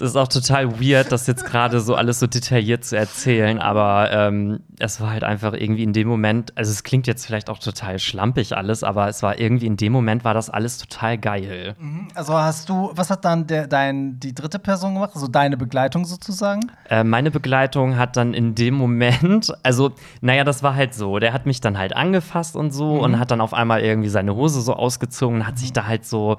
[0.00, 4.10] Es ist auch total weird, das jetzt gerade so alles so detailliert zu erzählen, aber
[4.12, 7.58] ähm, es war halt einfach irgendwie in dem Moment, also es klingt jetzt vielleicht auch
[7.58, 11.74] total schlampig alles, aber es war irgendwie in dem Moment war das alles total geil.
[12.14, 15.10] Also hast du, was hat dann der, dein, die dritte Person gemacht?
[15.14, 16.70] Also deine Begleitung sozusagen?
[16.88, 21.32] Äh, meine Begleitung hat dann in dem Moment, also, naja, das war halt so, der
[21.32, 23.00] hat mich dann halt angefasst und so Mhm.
[23.00, 26.06] und hat dann auf einmal irgendwie seine Hose so ausgezogen und hat sich da halt
[26.06, 26.38] so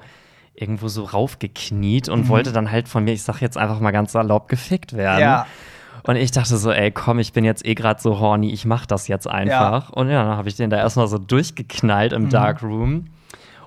[0.60, 2.12] irgendwo so raufgekniet Mhm.
[2.12, 5.20] und wollte dann halt von mir, ich sag jetzt einfach mal ganz salopp, gefickt werden.
[5.20, 5.46] Ja.
[6.04, 8.86] Und ich dachte so, ey, komm, ich bin jetzt eh gerade so horny, ich mach
[8.86, 9.90] das jetzt einfach.
[9.90, 12.24] Und ja, dann habe ich den da erstmal so durchgeknallt Mhm.
[12.24, 13.04] im Darkroom.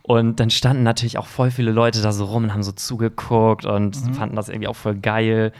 [0.02, 3.66] Und dann standen natürlich auch voll viele Leute da so rum und haben so zugeguckt
[3.66, 4.14] und Mhm.
[4.16, 5.54] fanden das irgendwie auch voll geil.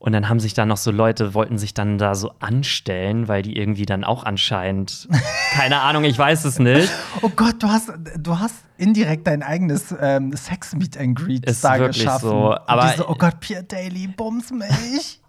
[0.00, 3.42] Und dann haben sich dann noch so Leute, wollten sich dann da so anstellen, weil
[3.42, 5.08] die irgendwie dann auch anscheinend,
[5.52, 6.88] keine Ahnung, ich weiß es nicht.
[7.22, 11.78] Oh Gott, du hast, du hast indirekt dein eigenes ähm, Sex-Meet and Greet Ist da
[11.80, 12.28] wirklich geschaffen.
[12.28, 15.20] so, aber- die so, oh Gott, Pierre Daly, bums mich.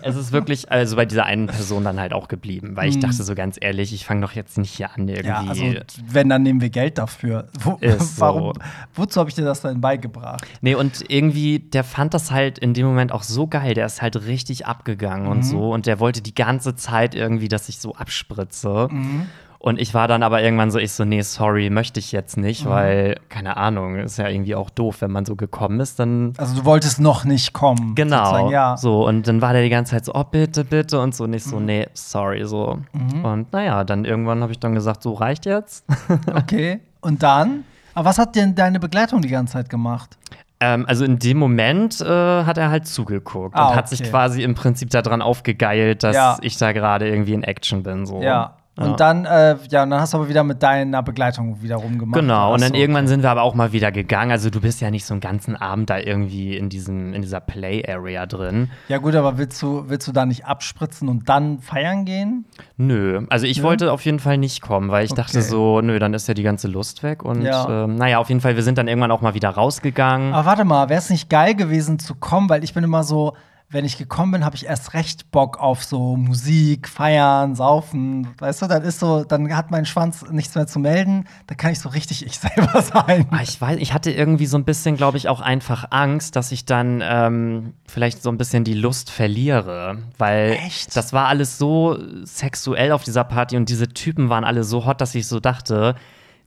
[0.00, 3.22] Es ist wirklich, also bei dieser einen Person dann halt auch geblieben, weil ich dachte
[3.24, 5.26] so ganz ehrlich, ich fange doch jetzt nicht hier an irgendwie.
[5.28, 5.64] Ja, also
[6.06, 7.48] wenn, dann nehmen wir Geld dafür.
[7.60, 8.20] Wo, Ist so.
[8.22, 8.52] warum,
[8.94, 10.46] wozu habe ich dir das denn beigebracht?
[10.60, 13.74] Nee, und irgendwie, der fand das halt in dem Moment auch so geil.
[13.74, 15.32] Der ist halt richtig abgegangen Mhm.
[15.32, 15.72] und so.
[15.72, 18.86] Und der wollte die ganze Zeit irgendwie, dass ich so abspritze.
[18.90, 19.26] Mhm.
[19.60, 22.64] Und ich war dann aber irgendwann so, ich so, nee, sorry, möchte ich jetzt nicht,
[22.64, 22.68] Mhm.
[22.70, 26.32] weil, keine Ahnung, ist ja irgendwie auch doof, wenn man so gekommen ist, dann.
[26.38, 27.96] Also du wolltest noch nicht kommen.
[27.96, 28.50] Genau.
[28.50, 28.76] Ja.
[28.76, 31.00] So, und dann war der die ganze Zeit so, oh, bitte, bitte.
[31.00, 31.50] Und so, nicht Mhm.
[31.50, 32.78] so, nee, sorry, so.
[33.24, 35.84] Und naja, dann irgendwann habe ich dann gesagt, so reicht jetzt.
[36.34, 36.80] Okay.
[37.00, 37.64] Und dann?
[37.94, 40.16] Aber was hat denn deine Begleitung die ganze Zeit gemacht?
[40.60, 42.04] Ähm, also in dem Moment äh,
[42.44, 44.10] hat er halt zugeguckt Ah, und hat sich okay.
[44.10, 46.36] quasi im Prinzip daran aufgegeilt, dass Ja.
[46.42, 48.06] ich da gerade irgendwie in Action bin.
[48.06, 48.20] So.
[48.22, 48.54] Ja.
[48.80, 52.20] Und dann, äh, ja, und dann hast du aber wieder mit deiner Begleitung wieder rumgemacht.
[52.20, 54.30] Genau, und dann Achso, irgendwann sind wir aber auch mal wieder gegangen.
[54.30, 57.40] Also du bist ja nicht so einen ganzen Abend da irgendwie in, diesem, in dieser
[57.40, 58.70] Play-Area drin.
[58.88, 62.44] Ja, gut, aber willst du, willst du da nicht abspritzen und dann feiern gehen?
[62.76, 63.64] Nö, also ich Nö?
[63.64, 65.22] wollte auf jeden Fall nicht kommen, weil ich Okay.
[65.22, 67.24] dachte so, nö, dann ist ja die ganze Lust weg.
[67.24, 67.84] Und Ja.
[67.84, 70.32] ähm, naja, auf jeden Fall, wir sind dann irgendwann auch mal wieder rausgegangen.
[70.34, 73.34] Aber warte mal, wäre es nicht geil gewesen zu kommen, weil ich bin immer so,
[73.70, 78.28] wenn ich gekommen bin, habe ich erst recht Bock auf so Musik, feiern, saufen.
[78.38, 81.72] Weißt du, dann ist so, dann hat mein Schwanz nichts mehr zu melden, da kann
[81.72, 83.26] ich so richtig ich selber sein.
[83.30, 86.50] Ah, ich weiß, ich hatte irgendwie so ein bisschen, glaube ich, auch einfach Angst, dass
[86.50, 89.98] ich dann ähm, vielleicht so ein bisschen die Lust verliere.
[90.16, 90.96] Weil Echt?
[90.96, 95.02] das war alles so sexuell auf dieser Party und diese Typen waren alle so hot,
[95.02, 95.94] dass ich so dachte,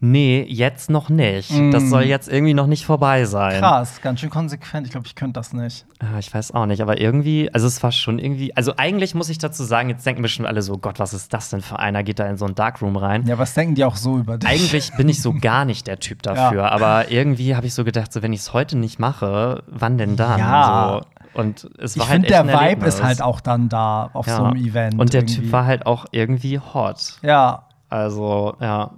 [0.02, 1.52] nee, jetzt noch nicht.
[1.72, 3.60] Das soll jetzt irgendwie noch nicht vorbei sein.
[3.60, 3.64] Mm.
[3.64, 4.86] Krass, ganz schön konsequent.
[4.88, 5.86] Ich glaube, ich könnte das nicht.
[6.00, 9.30] Ah, ich weiß auch nicht, aber irgendwie, also es war schon irgendwie, also eigentlich muss
[9.30, 12.04] ich dazu sagen, jetzt denken bestimmt alle so, Gott, was ist das denn für einer,
[12.04, 13.26] geht da in so ein Darkroom rein.
[13.28, 14.50] Ja, was denken die auch so über dich?
[14.50, 18.12] Eigentlich bin ich so gar nicht der Typ dafür, aber irgendwie habe ich so gedacht,
[18.12, 20.40] so wenn ich es heute nicht mache, wann denn dann?
[20.40, 21.02] Ja.
[21.04, 21.40] So.
[21.40, 22.96] Und es ich war halt finde, der Vibe Erlebnis.
[22.96, 24.36] ist halt auch dann da auf Ja.
[24.38, 25.00] so einem Event.
[25.00, 25.36] Und der irgendwie.
[25.44, 27.20] Typ war halt auch irgendwie hot.
[27.22, 28.92] Ja, Also, ja.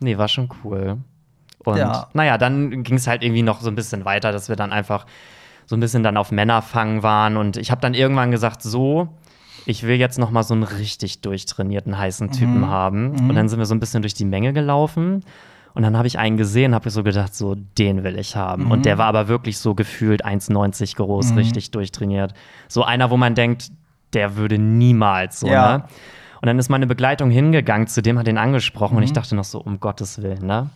[0.00, 0.98] Nee, war schon cool.
[1.64, 2.08] Und Ja.
[2.12, 5.06] naja, dann ging es halt irgendwie noch so ein bisschen weiter, dass wir dann einfach
[5.66, 7.36] so ein bisschen dann auf Männerfang waren.
[7.36, 9.08] Und ich habe dann irgendwann gesagt, so,
[9.64, 12.68] ich will jetzt noch mal so einen richtig durchtrainierten, heißen Typen Mhm.
[12.68, 13.28] haben.
[13.28, 15.24] Und dann sind wir so ein bisschen durch die Menge gelaufen.
[15.74, 18.64] Und dann habe ich einen gesehen, habe so gedacht, so, den will ich haben.
[18.66, 18.70] Mhm.
[18.70, 22.32] Und der war aber wirklich so gefühlt 1,90 groß, richtig durchtrainiert.
[22.68, 23.70] So einer, wo man denkt,
[24.12, 25.78] der würde niemals so, Ja.
[25.78, 25.84] ne?
[26.40, 29.04] Und dann ist meine Begleitung hingegangen, zu dem hat ihn angesprochen und Mhm.
[29.06, 30.70] ich dachte noch so, um Gottes Willen, ne?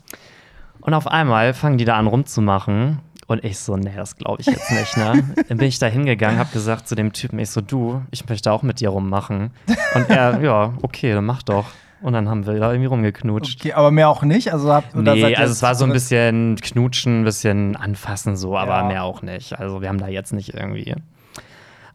[0.81, 4.47] Und auf einmal fangen die da an rumzumachen und ich so, nee, das glaube ich
[4.47, 5.23] jetzt nicht, ne?
[5.49, 8.51] Dann bin ich da hingegangen, hab gesagt zu dem Typen, ich so, du, ich möchte
[8.51, 9.51] auch mit dir rummachen.
[9.95, 11.67] Und er, ja, okay, dann mach doch.
[12.03, 13.61] Und dann haben wir da irgendwie rumgeknutscht.
[13.61, 14.55] okay, aber mehr auch nicht.
[14.55, 18.79] Also, habt, Nee, also es war so ein bisschen knutschen, ein bisschen anfassen so, aber
[18.79, 18.85] Ja.
[18.85, 19.59] mehr auch nicht.
[19.59, 20.95] Also wir haben da jetzt nicht irgendwie.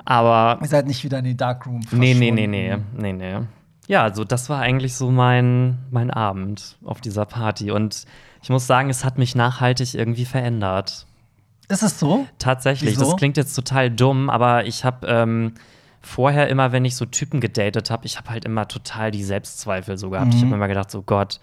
[0.06, 1.82] Aber Ihr seid nicht wieder in die Darkroom.
[1.91, 3.02] nee, nee, nee, verschwunden.
[3.02, 3.46] nee, nee, nee.
[3.88, 7.72] ja, also das war eigentlich so mein, mein Abend auf dieser Party.
[7.72, 8.06] Und
[8.44, 11.08] ich muss sagen, es hat mich nachhaltig irgendwie verändert.
[11.68, 12.28] Ist es so?
[12.38, 12.91] Tatsächlich.
[12.91, 13.06] Wieso?
[13.06, 15.54] Das klingt jetzt total dumm, aber ich habe ähm,
[16.02, 19.98] vorher immer, wenn ich so Typen gedatet habe, ich habe halt immer total die Selbstzweifel
[19.98, 20.36] so gehabt.
[20.36, 20.46] Ich Mhm.
[20.48, 21.39] habe immer gedacht, so Gott,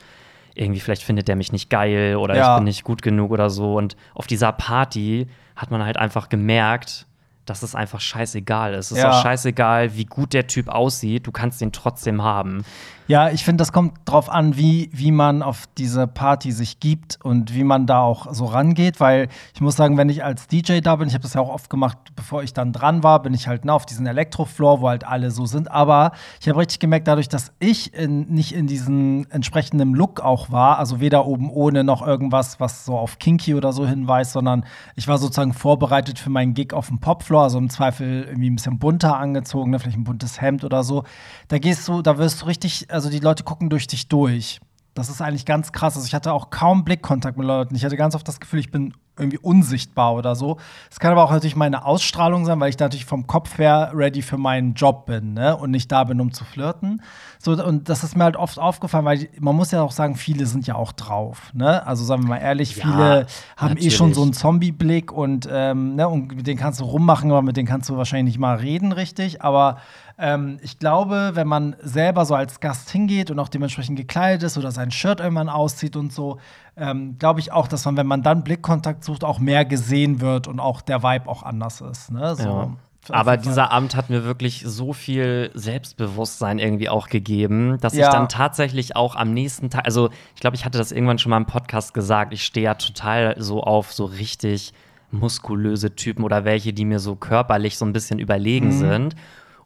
[0.55, 2.53] irgendwie vielleicht findet der mich nicht geil oder Ja.
[2.53, 3.75] ich bin nicht gut genug oder so.
[3.75, 7.07] Und auf dieser Party hat man halt einfach gemerkt,
[7.47, 8.87] dass es einfach scheißegal ist.
[8.87, 9.11] Es ist Ja.
[9.11, 12.65] auch scheißegal, wie gut der Typ aussieht, du kannst den trotzdem haben.
[13.09, 17.19] Ja, ich finde, das kommt drauf an, wie, wie man auf diese Party sich gibt
[17.25, 20.81] und wie man da auch so rangeht, weil ich muss sagen, wenn ich als DJ
[20.81, 23.35] da bin, ich habe das ja auch oft gemacht, bevor ich dann dran war, bin
[23.35, 26.79] ich halt ne, auf diesen Elektrofloor, wo halt alle so sind, aber ich habe richtig
[26.79, 31.51] gemerkt, dadurch, dass ich in, nicht in diesem entsprechenden Look auch war, also weder oben
[31.51, 36.21] ohne noch irgendwas, was so auf Kinky oder so hinweist, sondern ich war sozusagen vorbereitet
[36.21, 39.81] für meinen Gig auf dem Popfloor, also im Zweifel irgendwie ein bisschen bunter angezogen, ne,
[39.81, 41.03] vielleicht ein buntes Hemd oder so.
[41.49, 44.61] Da gehst du, da wirst du richtig, also die Leute gucken durch dich durch.
[44.95, 45.97] Das ist eigentlich ganz krass.
[45.97, 47.75] Also ich hatte auch kaum Blickkontakt mit Leuten.
[47.75, 50.57] Ich hatte ganz oft das Gefühl, ich bin irgendwie unsichtbar oder so.
[50.91, 53.93] Es kann aber auch natürlich meine Ausstrahlung sein, weil ich da natürlich vom Kopf her
[53.95, 55.55] ready für meinen Job bin ne?
[55.57, 57.03] und nicht da bin, um zu flirten.
[57.39, 60.47] So, und das ist mir halt oft aufgefallen, weil man muss ja auch sagen, viele
[60.47, 61.51] sind ja auch drauf.
[61.53, 61.87] Ne?
[61.87, 63.27] Also sagen wir mal ehrlich, Ja, viele
[63.57, 64.15] haben eh schon natürlich.
[64.15, 66.09] so einen Zombie-Blick und, ähm, ne?
[66.09, 68.93] und mit denen kannst du rummachen, aber mit denen kannst du wahrscheinlich nicht mal reden
[68.93, 69.43] richtig.
[69.43, 69.77] Aber
[70.23, 74.57] ähm, ich glaube, wenn man selber so als Gast hingeht und auch dementsprechend gekleidet ist
[74.57, 76.39] oder sein Shirt irgendwann auszieht und so,
[76.77, 80.47] ähm, glaube ich auch, dass man, wenn man dann Blickkontakt sucht, auch mehr gesehen wird
[80.49, 82.11] und auch der Vibe auch anders ist.
[82.13, 82.37] Ne?
[82.37, 82.71] So, Ja.
[83.11, 88.07] Aber dieser Abend hat mir wirklich so viel Selbstbewusstsein irgendwie auch gegeben, dass Ja.
[88.07, 91.31] ich dann tatsächlich auch am nächsten Tag, also ich glaube, ich hatte das irgendwann schon
[91.31, 94.73] mal im Podcast gesagt, ich stehe ja total so auf so richtig
[95.11, 98.73] muskulöse Typen oder welche, die mir so körperlich so ein bisschen überlegen Mhm.
[98.79, 99.17] sind.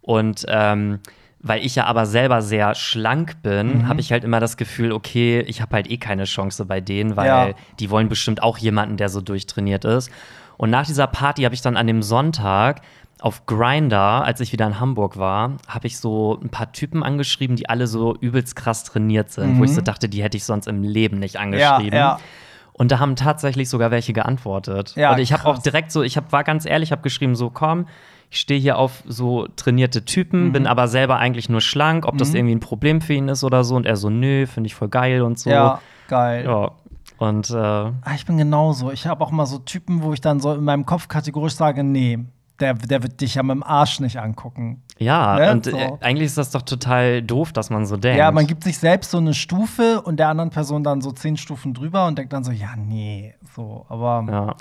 [0.07, 1.01] Und ähm,
[1.40, 3.88] weil ich ja aber selber sehr schlank bin, Mhm.
[3.88, 7.16] habe ich halt immer das Gefühl, okay, ich habe halt eh keine Chance bei denen,
[7.16, 7.49] weil Ja.
[7.79, 10.11] die wollen bestimmt auch jemanden, der so durchtrainiert ist.
[10.57, 12.81] Und nach dieser Party habe ich dann an dem Sonntag
[13.21, 17.57] auf Grinder, als ich wieder in Hamburg war, habe ich so ein paar Typen angeschrieben,
[17.57, 20.66] die alle so übelst krass trainiert sind, wo ich so dachte, die hätte ich sonst
[20.69, 21.90] im Leben nicht angeschrieben.
[21.99, 22.05] Mhm.
[22.05, 22.19] ja.
[22.73, 24.95] Und da haben tatsächlich sogar welche geantwortet.
[24.97, 27.49] Ja, und ich habe auch direkt so, ich hab, war ganz ehrlich, habe geschrieben, so
[27.51, 27.87] komm,
[28.31, 30.05] ich stehe hier auf so trainierte Mhm.
[30.07, 33.45] Typen, bin aber selber eigentlich nur schlank, ob das irgendwie ein Problem für ihn ist
[33.45, 33.77] oder so.
[33.77, 35.51] Und er so, nö, finde ich voll geil und so.
[35.51, 36.45] Ja, geil.
[36.45, 36.73] Ja.
[37.19, 38.91] Und äh, Ah, ich bin genauso.
[38.93, 41.83] Ich habe auch mal so Typen, wo ich dann so in meinem Kopf kategorisch sage,
[41.83, 42.19] nee,
[42.61, 44.83] der, der wird dich ja mit dem Arsch nicht angucken.
[44.99, 45.77] ja, Ne, und so.
[45.77, 48.19] äh, eigentlich ist das doch total doof, dass man so denkt.
[48.19, 51.37] Ja, man gibt sich selbst so eine Stufe und der anderen Person dann so zehn
[51.37, 53.87] Stufen drüber und denkt dann so, ja, nee, so.
[53.89, 54.55] Aber Ja.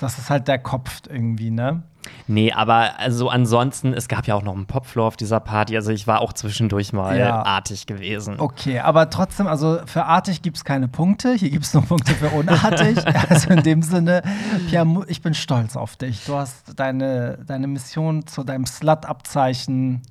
[0.00, 1.82] das ist halt der Kopf irgendwie, ne?
[2.26, 5.76] Nee, aber also ansonsten, es gab ja auch noch einen Popfloor auf dieser Party.
[5.76, 7.42] Also ich war auch zwischendurch mal Ja.
[7.42, 8.38] artig gewesen.
[8.38, 11.34] Okay, aber trotzdem, also für artig gibt es keine Punkte.
[11.34, 12.98] Hier gibt es nur Punkte für unartig.
[13.30, 14.22] also in dem Sinne,
[14.68, 16.24] Pierre, ich bin stolz auf dich.
[16.24, 20.02] Du hast deine, deine Mission zu deinem Slut-Abzeichen,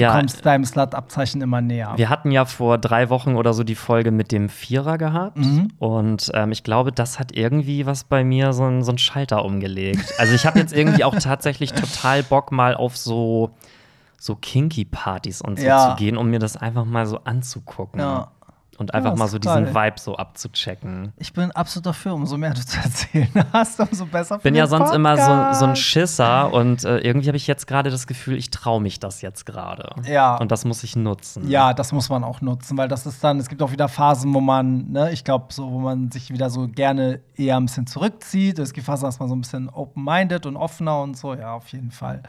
[0.00, 1.92] ja, kommst deinem Slut-Abzeichen immer näher.
[1.96, 5.36] Wir hatten ja vor drei Wochen oder so die Folge mit dem Vierer gehabt.
[5.36, 5.68] Mhm.
[5.78, 9.44] Und ähm, ich glaube, das hat irgendwie was bei mir so einen so einen Schalter
[9.44, 10.14] umgelegt.
[10.18, 13.50] Also ich habe jetzt irgendwie auch tatsächlich total Bock, mal auf so,
[14.18, 15.90] so Kinky-Partys und so Ja.
[15.90, 18.00] zu gehen, um mir das einfach mal so anzugucken.
[18.00, 18.28] Ja.
[18.78, 19.74] Und einfach Ja, mal so diesen.
[19.74, 21.12] Vibe so abzuchecken.
[21.18, 24.66] Ich bin absolut dafür, umso mehr du zu erzählen hast, umso besser für bin ja
[24.66, 25.82] sonst immer so, so ein Podcast.
[25.82, 29.44] Schisser und äh, irgendwie habe ich jetzt gerade das Gefühl, ich traue mich das jetzt
[29.44, 29.94] gerade.
[30.08, 30.36] Ja.
[30.36, 31.48] Und das muss ich nutzen.
[31.48, 34.32] Ja, das muss man auch nutzen, weil das ist dann, es gibt auch wieder Phasen,
[34.32, 37.86] wo man, ne, ich glaube, so, wo man sich wieder so gerne eher ein bisschen
[37.86, 38.58] zurückzieht.
[38.58, 41.68] Es gibt Phasen, dass man so ein bisschen open-minded und offener und so, ja, auf
[41.68, 42.22] jeden Fall.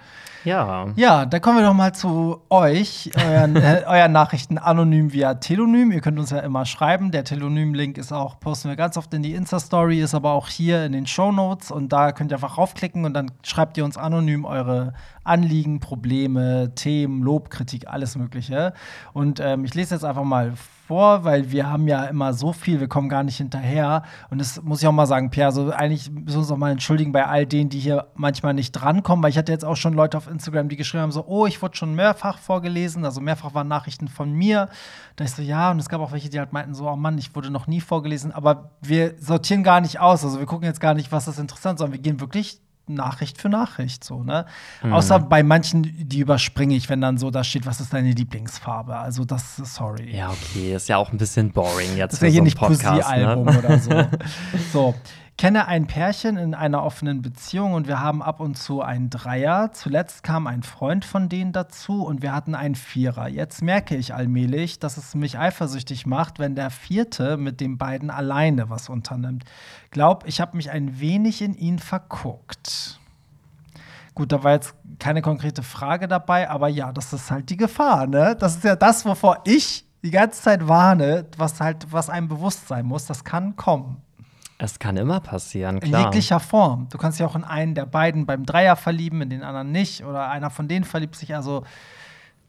[0.44, 0.88] Ja.
[0.96, 5.92] Ja, dann kommen wir doch mal zu euch, euren, äh, euren Nachrichten anonym via Telonym.
[5.92, 7.12] Ihr könnt uns ja immer schreiben.
[7.12, 10.86] Der Telonym-Link ist auch, posten wir ganz oft in die Insta-Story, ist aber auch hier
[10.86, 13.98] in den Show Notes und da könnt ihr einfach raufklicken und dann schreibt ihr uns
[13.98, 14.94] anonym eure
[15.24, 18.74] Anliegen, Probleme, Themen, Lob, Kritik, alles Mögliche.
[19.14, 20.54] Und ähm, ich lese jetzt einfach mal
[20.88, 24.04] vor, weil wir haben ja immer so viel, wir kommen gar nicht hinterher.
[24.30, 26.72] Und das muss ich auch mal sagen, Pierre, so eigentlich müssen wir uns auch mal
[26.72, 29.94] entschuldigen bei all denen, die hier manchmal nicht drankommen, weil ich hatte jetzt auch schon
[29.94, 33.54] Leute auf Instagram, die geschrieben haben, so, oh, ich wurde schon mehrfach vorgelesen, also mehrfach
[33.54, 34.70] waren Nachrichten von mir.
[35.16, 37.18] Da ich so, ja, und es gab auch welche, die halt meinten so, oh Mann,
[37.18, 40.82] ich wurde noch nie vorgelesen, aber wir sortieren gar nicht aus, also wir gucken jetzt
[40.82, 44.46] gar nicht, was ist interessant, sondern wir gehen wirklich Nachricht für Nachricht, so, ne?
[44.82, 48.98] Außer bei manchen, die überspringe ich, wenn dann so da steht, was ist deine Lieblingsfarbe?
[48.98, 50.16] Also, das, sorry.
[50.16, 52.60] Ja, okay, ist ja auch ein bisschen boring jetzt Das ist ja hier für nicht
[52.60, 53.10] so einen Podcast.
[53.10, 53.60] Poesie-Album Ne?
[53.60, 53.92] oder so.
[54.74, 54.96] so,
[55.38, 59.72] Kenne ein Pärchen in einer offenen Beziehung und wir haben ab und zu einen Dreier.
[59.74, 63.28] Zuletzt kam ein Freund von denen dazu und wir hatten einen Vierer.
[63.28, 68.12] Jetzt merke ich allmählich, dass es mich eifersüchtig macht, wenn der Vierte mit den beiden
[68.12, 69.44] alleine was unternimmt.
[69.90, 73.00] Glaub, ich habe mich ein wenig in ihn verguckt.
[74.14, 78.06] Gut, da war jetzt keine konkrete Frage dabei, aber ja, das ist halt die Gefahr,
[78.06, 78.36] ne?
[78.40, 82.68] Das ist ja das, wovor ich die ganze Zeit warne, was halt, was einem bewusst
[82.68, 83.08] sein muss.
[83.08, 84.02] Das kann kommen.
[84.58, 86.06] Es kann immer passieren, In klar.
[86.06, 86.88] jeglicher Form.
[86.90, 90.04] Du kannst dich auch in einen der beiden beim Dreier verlieben, in den anderen nicht.
[90.06, 91.36] Oder einer von denen verliebt sich.
[91.36, 91.64] Also,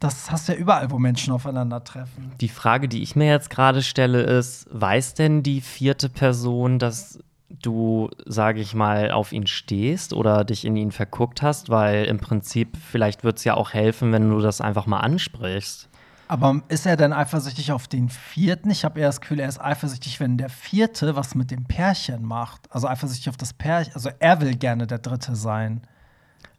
[0.01, 2.33] das hast du ja überall, wo Menschen aufeinandertreffen.
[2.41, 7.19] Die Frage, die ich mir jetzt gerade stelle, ist: Weiß denn die vierte Person, dass
[7.49, 11.71] du, sage ich mal, auf ihn stehst oder dich in ihn verguckt hast?
[11.71, 15.89] Weil im Prinzip, vielleicht wird es ja auch helfen, wenn du das einfach mal ansprichst.
[16.29, 18.71] Aber ist er denn eifersüchtig auf den vierten?
[18.71, 22.25] Ich habe eher das Gefühl, er ist eifersüchtig, wenn der vierte was mit dem Pärchen
[22.25, 22.67] macht.
[22.73, 23.95] Also eifersüchtig auf das Pärchen.
[23.95, 25.83] Also er will gerne der dritte sein.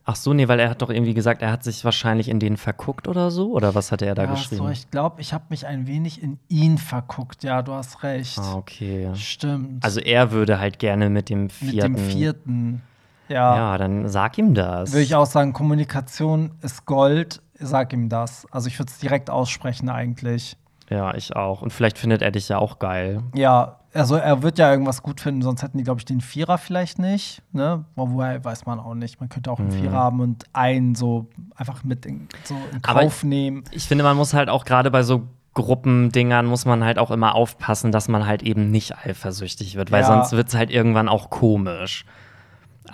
[0.08, 2.58] Ach so, nee, weil er hat doch irgendwie gesagt, er hat sich wahrscheinlich in den
[2.58, 3.51] verguckt oder so?
[3.54, 4.62] Oder was hatte er da Ja, geschrieben?
[4.63, 7.43] so, ich glaube, ich habe mich ein wenig in ihn verguckt.
[7.43, 8.38] Ja, du hast recht.
[8.38, 9.10] ah, okay.
[9.15, 9.84] Stimmt.
[9.84, 11.95] Also er würde halt gerne mit dem mit vierten.
[11.95, 12.82] dem vierten.
[13.30, 13.56] Ja.
[13.56, 14.91] Ja, dann sag ihm das.
[14.91, 17.41] Würde ich auch sagen, Kommunikation ist Gold.
[17.59, 18.45] Sag ihm das.
[18.51, 20.57] Also ich würde es direkt aussprechen eigentlich.
[20.89, 21.61] Ja, ich auch.
[21.61, 23.23] Und vielleicht findet er dich ja auch geil.
[23.33, 26.57] Ja, also er wird ja irgendwas gut finden, sonst hätten die, glaube ich, den Vierer
[26.57, 27.41] vielleicht nicht.
[27.53, 27.85] Ne?
[27.95, 29.19] Wobei weiß man auch nicht.
[29.19, 33.01] Man könnte auch einen Vierer haben und einen so einfach mit in, so in Aber-
[33.01, 33.63] Kauf nehmen.
[33.71, 35.23] Ich finde, man muss halt auch gerade bei so
[35.55, 40.01] Gruppendingern muss man halt auch immer aufpassen, dass man halt eben nicht eifersüchtig wird, weil
[40.01, 40.07] Ja.
[40.07, 42.05] sonst wird es halt irgendwann auch komisch.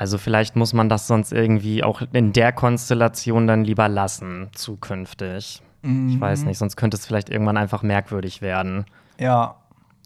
[0.01, 5.61] Also vielleicht muss man das sonst irgendwie auch in der Konstellation dann lieber lassen, zukünftig.
[5.83, 6.19] Ich Mhm.
[6.19, 8.85] weiß nicht, sonst könnte es vielleicht irgendwann einfach merkwürdig werden.
[9.19, 9.57] Ja.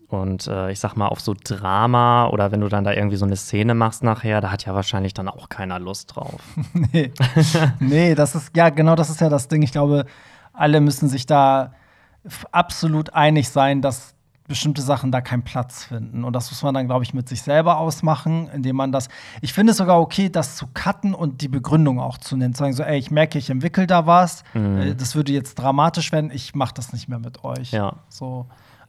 [0.10, 3.24] Und äh, ich sag mal, auf so Drama oder wenn du dann da irgendwie so
[3.26, 6.42] eine Szene machst nachher, da hat ja wahrscheinlich dann auch keiner Lust drauf.
[6.74, 7.14] Nee.
[7.80, 9.62] nee, das ist, ja, genau das ist ja das Ding.
[9.62, 10.06] Ich glaube,
[10.52, 11.72] alle müssen sich da
[12.52, 14.14] absolut einig sein, dass
[14.48, 16.24] bestimmte Sachen da keinen Platz finden.
[16.24, 19.08] Und das muss man dann, glaube ich, mit sich selber ausmachen, indem man das.
[19.42, 22.54] Ich finde es sogar okay, das zu cutten und die Begründung auch zu nennen.
[22.54, 24.44] Zu sagen so, ey, ich merke, ich entwickle da was.
[24.54, 26.30] Äh, Das würde jetzt dramatisch werden.
[26.32, 27.72] Ich mache das nicht mehr mit euch.
[27.72, 27.94] Ja.
[28.10, 28.46] So.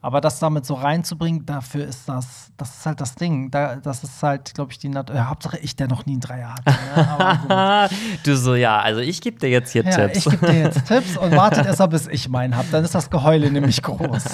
[0.06, 3.50] Aber das damit so reinzubringen, dafür ist das, das ist halt das Ding.
[3.50, 6.20] Da, das ist halt, glaube ich, die Nat ja, Hauptsache ich, der noch nie einen
[6.20, 6.70] Dreier hatte.
[6.70, 7.08] Ne?
[7.08, 8.22] Aber gut.
[8.22, 10.18] du so, ja, also ich gebe dir jetzt hier Ja, Tipps.
[10.18, 12.68] ich gebe dir jetzt Tipps und wartet erst bis ich meinen habe.
[12.70, 14.26] Dann ist das Geheule nämlich groß.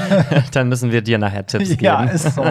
[0.52, 1.84] dann müssen wir dir nachher Tipps geben.
[1.84, 2.44] ja, ist so.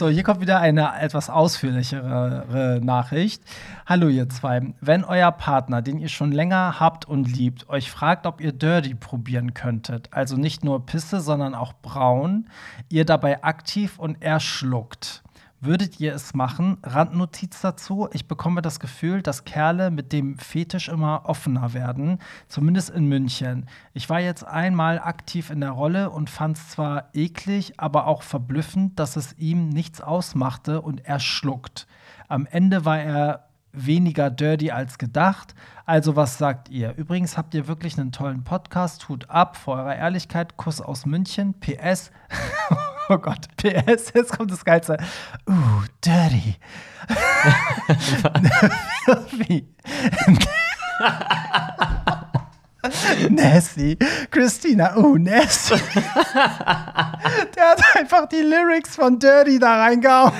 [0.00, 3.42] So, hier kommt wieder eine etwas ausführlichere Nachricht.
[3.84, 4.72] Hallo ihr zwei.
[4.80, 8.94] Wenn euer Partner, den ihr schon länger habt und liebt, euch fragt, ob ihr Dirty
[8.94, 12.48] probieren könntet, also nicht nur Pisse, sondern auch Braun,
[12.88, 15.22] ihr dabei aktiv und er schluckt.
[15.62, 16.78] Würdet ihr es machen?
[16.82, 18.08] Randnotiz dazu.
[18.14, 22.18] Ich bekomme das Gefühl, dass Kerle mit dem Fetisch immer offener werden,
[22.48, 23.66] zumindest in München.
[23.92, 28.22] Ich war jetzt einmal aktiv in der Rolle und fand es zwar eklig, aber auch
[28.22, 31.86] verblüffend, dass es ihm nichts ausmachte und er schluckt.
[32.26, 35.54] Am Ende war er weniger dirty als gedacht.
[35.86, 36.94] Also was sagt ihr?
[36.96, 39.08] Übrigens habt ihr wirklich einen tollen Podcast.
[39.08, 40.56] Hut ab vor eurer Ehrlichkeit.
[40.56, 41.54] Kuss aus München.
[41.60, 42.10] PS.
[43.08, 43.48] oh Gott.
[43.56, 44.12] PS.
[44.14, 44.98] Jetzt kommt das Geilste.
[45.48, 46.56] Uh, dirty.
[49.32, 49.66] Wie?
[53.34, 53.96] Nasty.
[54.30, 55.74] Christina, oh, nasty.
[55.94, 60.32] Der hat einfach die Lyrics von Dirty da reingehauen.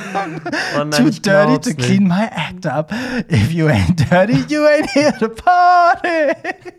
[0.79, 1.79] Oh nein, Too dirty to nicht.
[1.79, 2.93] clean my act up.
[3.31, 6.09] If you ain't dirty, you ain't here to party.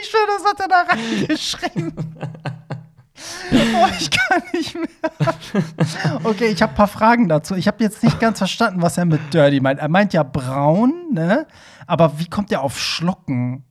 [0.00, 1.92] ich schwöre, das hat er da reingeschrieben.
[3.52, 4.88] Oh, ich kann nicht mehr.
[6.24, 7.54] Okay, ich habe ein paar Fragen dazu.
[7.54, 9.78] Ich habe jetzt nicht ganz verstanden, was er mit Dirty meint.
[9.80, 11.46] Er meint ja braun, ne?
[11.86, 13.64] Aber wie kommt er auf Schlucken?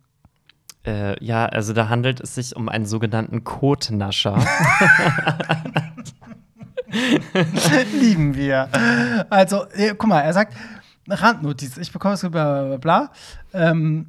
[0.85, 4.37] Äh, ja, also da handelt es sich um einen sogenannten Kotnascher.
[7.99, 8.67] Lieben wir.
[9.29, 10.55] Also, äh, guck mal, er sagt,
[11.07, 13.11] Randnotiz, ich bekomme es bla bla.
[13.53, 14.07] Ähm,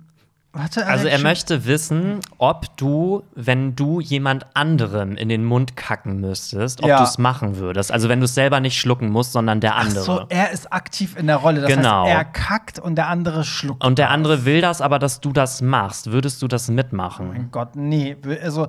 [0.53, 6.21] warte, Also er möchte wissen, ob du, wenn du jemand anderem in den Mund kacken
[6.21, 6.99] müsstest, ob Ja.
[6.99, 7.91] du es machen würdest.
[7.91, 10.05] Also wenn du es selber nicht schlucken musst, sondern der Ach andere.
[10.05, 11.63] so, er ist aktiv in der Rolle.
[11.63, 12.05] Das Genau.
[12.05, 13.83] heißt, er kackt und der andere schluckt.
[13.85, 16.13] Und der andere will das, aber dass du das machst.
[16.13, 17.29] Würdest du das Oh mitmachen?
[17.29, 18.17] mein Gott, nee.
[18.43, 18.69] Also,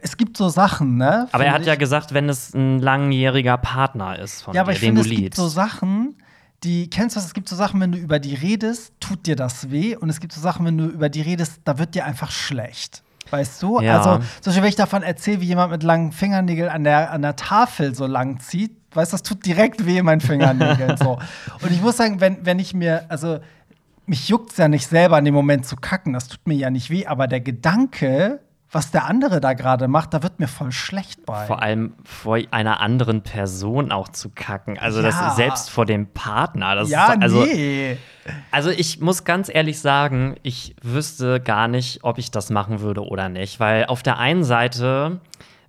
[0.00, 1.28] es gibt so Sachen, ne?
[1.32, 4.76] Aber er hat ja gesagt, wenn es ein langjähriger Partner ist von Ja, aber dir,
[4.76, 5.36] ich den finde, du es gibt liebst.
[5.40, 6.16] so Sachen,
[6.64, 7.26] die, kennst du das?
[7.26, 9.96] Es gibt so Sachen, wenn du über die redest, tut dir das weh.
[9.96, 13.02] Und es gibt so Sachen, wenn du über die redest, da wird dir einfach schlecht.
[13.30, 13.80] Weißt du?
[13.80, 13.98] Ja.
[13.98, 17.22] Also, zum Beispiel, wenn ich davon erzähle, wie jemand mit langen Fingernägeln an der, an
[17.22, 20.96] der Tafel so lang zieht, weißt, das tut direkt weh in meinen Fingernägeln.
[20.96, 21.18] so.
[21.62, 23.38] Und ich muss sagen, wenn, wenn ich mir, also
[24.06, 26.70] mich juckt es ja nicht selber in dem Moment zu kacken, das tut mir ja
[26.70, 28.40] nicht weh, aber der Gedanke,
[28.72, 31.44] was der andere da gerade macht, da wird mir voll schlecht bei.
[31.46, 34.78] Vor allem vor einer anderen Person auch zu kacken.
[34.78, 35.06] Also Ja.
[35.08, 36.74] das selbst vor dem Partner.
[36.74, 37.98] Das ja, ist, also, nee.
[38.50, 43.02] also ich muss ganz ehrlich sagen, ich wüsste gar nicht, ob ich das machen würde
[43.06, 43.60] oder nicht.
[43.60, 45.20] Weil auf der einen Seite,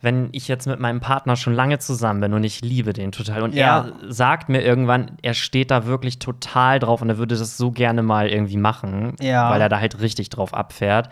[0.02, 3.42] wenn ich jetzt mit meinem Partner schon lange zusammen bin und ich liebe den total
[3.44, 3.88] und Ja.
[4.06, 7.72] er sagt mir irgendwann, er steht da wirklich total drauf und er würde das so
[7.72, 9.50] gerne mal irgendwie machen, Ja.
[9.50, 11.10] weil er da halt richtig drauf abfährt.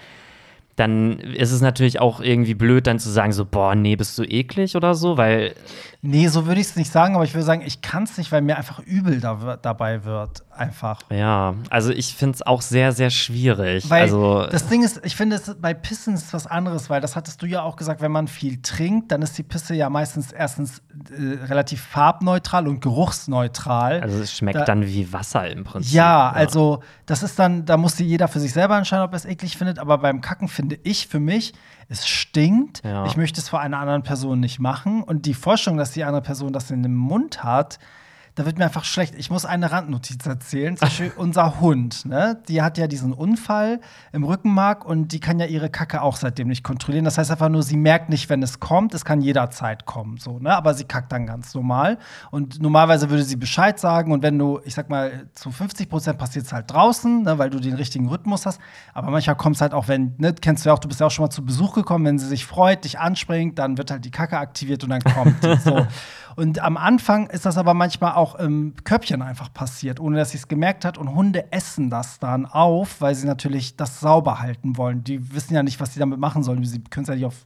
[0.76, 4.24] Dann ist es natürlich auch irgendwie blöd, dann zu sagen, so, boah, nee, bist du
[4.24, 5.54] eklig oder so, weil
[6.04, 8.32] Nee, so würde ich es nicht sagen, aber ich würde sagen, ich kann es nicht,
[8.32, 10.44] weil mir einfach übel da, dabei wird.
[10.50, 11.02] Einfach.
[11.10, 13.90] Ja, also ich finde es auch sehr, sehr schwierig.
[13.90, 17.16] Weil also, das Ding ist, ich finde, es, bei Pissen ist was anderes, weil das
[17.16, 20.32] hattest du ja auch gesagt, wenn man viel trinkt, dann ist die Pisse ja meistens
[20.32, 24.02] erstens äh, relativ farbneutral und geruchsneutral.
[24.02, 25.94] also es schmeckt da- dann wie Wasser im Prinzip.
[25.94, 29.26] ja, also das ist dann, da muss jeder für sich selber entscheiden, ob er es
[29.26, 31.54] eklig findet, aber beim Kacken finde ich für mich,
[31.91, 32.82] es stinkt.
[32.86, 33.06] Ja.
[33.06, 35.04] Ich möchte es vor einer anderen Person nicht machen.
[35.04, 37.80] Und die Vorstellung, dass die andere Person das in dem Mund hat,
[38.36, 39.15] da wird mir einfach schlecht.
[39.17, 40.78] Ich muss eine Randnotiz erzählen.
[40.78, 42.41] Zum Beispiel unser Hund, ne?
[42.48, 43.82] Die hat ja diesen Unfall
[44.13, 47.04] im Rückenmark und die kann ja ihre Kacke auch seitdem nicht kontrollieren.
[47.04, 48.94] Das heißt einfach nur, sie merkt nicht, wenn es kommt.
[48.94, 50.56] Es kann jederzeit kommen, so, ne?
[50.56, 51.98] Aber sie kackt dann ganz normal.
[52.32, 54.13] Und normalerweise würde sie Bescheid sagen.
[54.13, 57.38] Und wenn du, ich sag mal, zu 50 Prozent passiert es halt draußen, ne?
[57.38, 58.62] weil du den richtigen Rhythmus hast.
[58.94, 60.34] Aber manchmal kommt es halt auch, wenn, ne?
[60.34, 62.28] Kennst du ja auch, du bist ja auch schon mal zu Besuch gekommen, wenn sie
[62.28, 65.58] sich freut, dich anspringt, dann wird halt die Kacke aktiviert und dann kommt die.
[65.58, 65.86] So.
[66.36, 70.38] Und am Anfang ist das aber manchmal auch im Köpfchen einfach passiert, ohne dass sie
[70.38, 70.98] es gemerkt hat.
[70.98, 75.04] Und Hunde essen das dann auf, weil sie natürlich das sauber halten wollen.
[75.04, 76.64] Die wissen ja nicht, was sie damit machen sollen.
[76.64, 77.46] Sie können es ja nicht auf,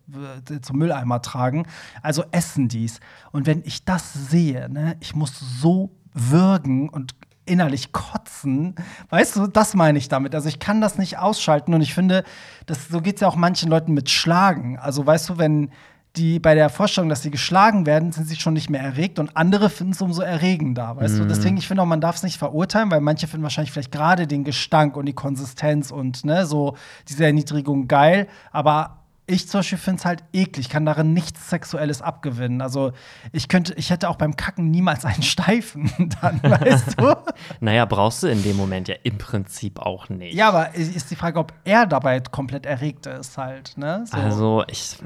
[0.49, 1.65] äh, zum Mülleimer tragen.
[2.01, 2.99] Also essen dies.
[3.31, 8.75] Und wenn ich das sehe, ne, ich muss so würgen und innerlich kotzen.
[9.09, 10.33] Weißt du, das meine ich damit.
[10.35, 12.23] Also ich kann das nicht ausschalten und ich finde,
[12.65, 14.77] das, so geht es ja auch manchen Leuten mit Schlagen.
[14.79, 15.69] Also weißt du, wenn
[16.17, 19.35] die bei der Vorstellung, dass sie geschlagen werden, sind sie schon nicht mehr erregt und
[19.35, 21.25] andere finden es umso erregender, weißt du?
[21.25, 24.27] Deswegen, ich finde auch, man darf es nicht verurteilen, weil manche finden wahrscheinlich vielleicht gerade
[24.27, 26.75] den Gestank und die Konsistenz und ne, so
[27.07, 32.01] diese Erniedrigung geil, aber ich zum Beispiel finde es halt eklig, kann darin nichts Sexuelles
[32.01, 32.61] abgewinnen.
[32.61, 32.91] Also
[33.31, 35.89] ich könnte, ich hätte auch beim Kacken niemals einen Steifen
[36.21, 37.15] dann, weißt du?
[37.59, 40.35] Naja, brauchst du in dem Moment ja im Prinzip auch nicht.
[40.35, 44.05] Ja, aber ist die Frage, ob er dabei komplett erregt ist halt, ne?
[44.05, 44.17] So.
[44.17, 44.97] Also ich,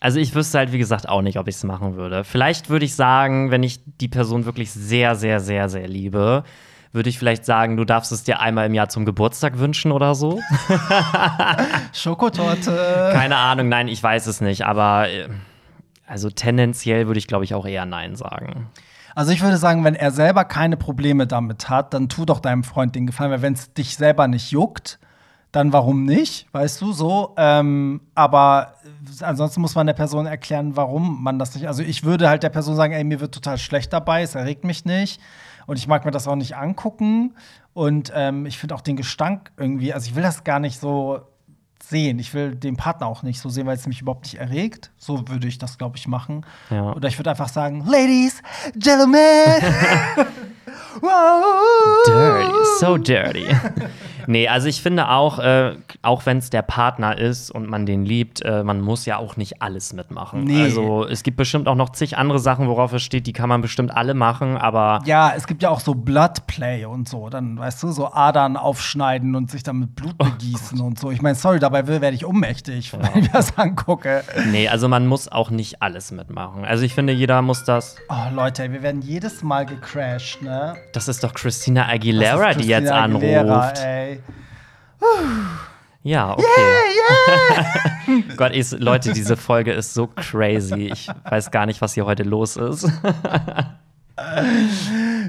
[0.00, 2.24] also ich wüsste halt, wie gesagt, auch nicht, ob ich es machen würde.
[2.24, 6.44] Vielleicht würde ich sagen, wenn ich die Person wirklich sehr, sehr, sehr, sehr liebe,
[6.92, 10.14] würde ich vielleicht sagen, du darfst es dir einmal im Jahr zum Geburtstag wünschen oder
[10.14, 10.40] so.
[11.92, 13.10] Schokotorte.
[13.12, 15.28] Keine Ahnung, nein, ich weiß es nicht, aber äh,
[16.06, 18.68] also tendenziell würde ich, glaube ich, auch eher Nein sagen.
[19.14, 22.64] Also ich würde sagen, wenn er selber keine Probleme damit hat, dann tu doch deinem
[22.64, 24.98] Freund den Gefallen, weil wenn es dich selber nicht juckt,
[25.52, 27.34] dann warum nicht, weißt du, so.
[27.38, 28.74] Ähm, aber
[29.22, 31.66] ansonsten muss man der Person erklären, warum man das nicht.
[31.66, 34.64] Also ich würde halt der Person sagen, ey, mir wird total schlecht dabei, es erregt
[34.64, 35.20] mich nicht
[35.66, 37.34] und ich mag mir das auch nicht angucken
[37.74, 41.20] und ähm, ich finde auch den Gestank irgendwie, also ich will das gar nicht so
[41.82, 42.18] sehen.
[42.18, 44.90] Ich will den Partner auch nicht so sehen, weil es mich überhaupt nicht erregt.
[44.96, 46.44] So würde ich das, glaube ich, machen.
[46.70, 46.92] Ja.
[46.92, 48.42] Oder ich würde einfach sagen, Ladies,
[48.74, 49.14] Gentlemen.
[51.00, 52.06] wow.
[52.06, 53.46] Dirty, so dirty.
[54.26, 58.04] nee, also ich finde auch, äh, auch wenn es der Partner ist und man den
[58.04, 60.44] liebt, äh, man muss ja auch nicht alles mitmachen.
[60.44, 60.62] Nee.
[60.62, 63.60] Also es gibt bestimmt auch noch zig andere Sachen, worauf es steht, die kann man
[63.62, 67.28] bestimmt alle machen, aber Ja, es gibt ja auch so Bloodplay und so.
[67.28, 71.10] Dann, weißt du, so Adern aufschneiden und sich dann mit Blut begießen und so.
[71.10, 74.22] Ich meine, sorry, dabei werde ich ohnmächtig, wenn ich mir das angucke.
[74.50, 76.64] nee, also man muss auch nicht alles mitmachen.
[76.64, 77.96] Also ich finde, jeder muss das.
[78.08, 80.76] Oh, Leute, wir werden jedes Mal gecrashed, ne?
[80.92, 83.78] Das ist doch Christina Aguilera, ist die jetzt Christina Aguilera, anruft.
[83.84, 84.15] ey.
[86.02, 88.22] Ja, okay.
[88.36, 90.90] Gott, ich, Leute, diese Folge ist so crazy.
[90.92, 92.88] Ich weiß gar nicht, was hier heute los ist.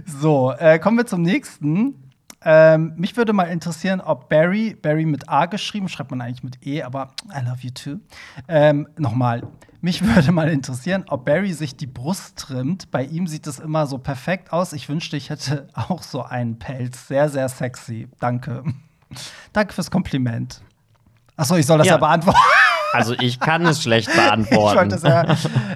[0.06, 2.12] So, äh, kommen wir zum nächsten.
[2.42, 6.66] Ähm, mich würde mal interessieren, ob Barry, Barry mit A geschrieben, schreibt man eigentlich mit
[6.66, 8.00] E, aber I love you too.
[8.48, 9.44] Ähm, Nochmal,
[9.88, 12.92] mich würde mal interessieren, ob Barry sich die Brust trimmt.
[12.92, 14.74] Bei ihm sieht es immer so perfekt aus.
[14.74, 17.08] Ich wünschte, ich hätte auch so einen Pelz.
[17.08, 18.10] Sehr, sehr sexy.
[18.20, 18.66] Danke.
[19.54, 20.62] Danke fürs Kompliment.
[21.38, 21.98] Achso, ich soll das ja, Ja.
[22.00, 22.38] beantworten.
[22.94, 24.90] Also ich kann es schlecht Ich beantworten.
[24.90, 25.26] das ja.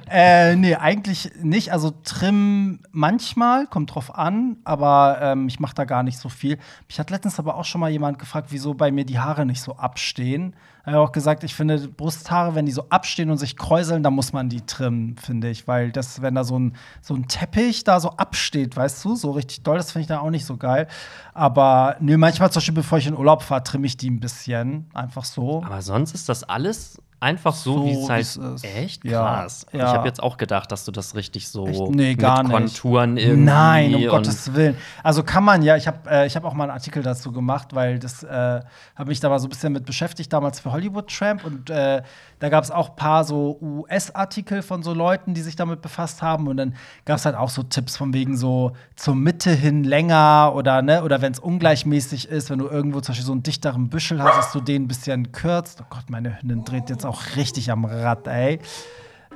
[0.09, 1.73] äh, nee, eigentlich nicht.
[1.73, 6.57] Also Trim manchmal, kommt drauf an, aber ähm, ich mache da gar nicht so viel.
[6.87, 9.61] Mich hat letztens aber auch schon mal jemand gefragt, wieso bei mir die Haare nicht
[9.61, 10.55] so abstehen.
[10.83, 14.13] Er hat auch gesagt, ich finde Brusthaare, wenn die so abstehen und sich kräuseln, dann
[14.13, 15.67] muss man die trimmen, finde ich.
[15.67, 19.31] Weil das, wenn da so ein, so ein Teppich da so absteht, weißt du, so
[19.31, 20.87] richtig doll, das finde ich dann auch nicht so geil.
[21.33, 24.89] Aber nö, manchmal zum Beispiel, bevor ich in Urlaub fahre, trimme ich die ein bisschen.
[24.93, 25.63] Einfach so.
[25.63, 28.65] Aber sonst ist das alles einfach so, So, wie es halt ist.
[28.65, 29.65] echt Ja, krass.
[29.71, 29.79] ja.
[29.79, 31.79] Ich habe jetzt auch gedacht, dass du das richtig so Echt?
[31.89, 32.81] Nee, gar mit nicht.
[32.81, 34.75] Konturen irgendwie Nein, um Gottes Willen.
[35.03, 37.73] Also kann man ja, ich habe äh, ich hab auch mal einen Artikel dazu gemacht,
[37.73, 38.61] weil das äh,
[38.95, 41.45] habe mich da mal so ein bisschen mit beschäftigt, damals für Hollywood Tramp.
[41.45, 42.01] Und äh,
[42.41, 46.23] da gab es auch ein paar so US-Artikel von so Leuten, die sich damit befasst
[46.23, 46.47] haben.
[46.47, 46.73] Und dann
[47.05, 51.03] gab es halt auch so Tipps von wegen so zur Mitte hin länger oder ne,
[51.03, 54.37] oder wenn es ungleichmäßig ist, wenn du irgendwo zum Beispiel so einen dichteren Büschel hast,
[54.37, 55.81] dass du den ein bisschen kürzt.
[55.83, 58.59] Oh Gott, meine Hündin dreht jetzt auch richtig am Rad, ey.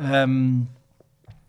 [0.02, 0.68] Ähm,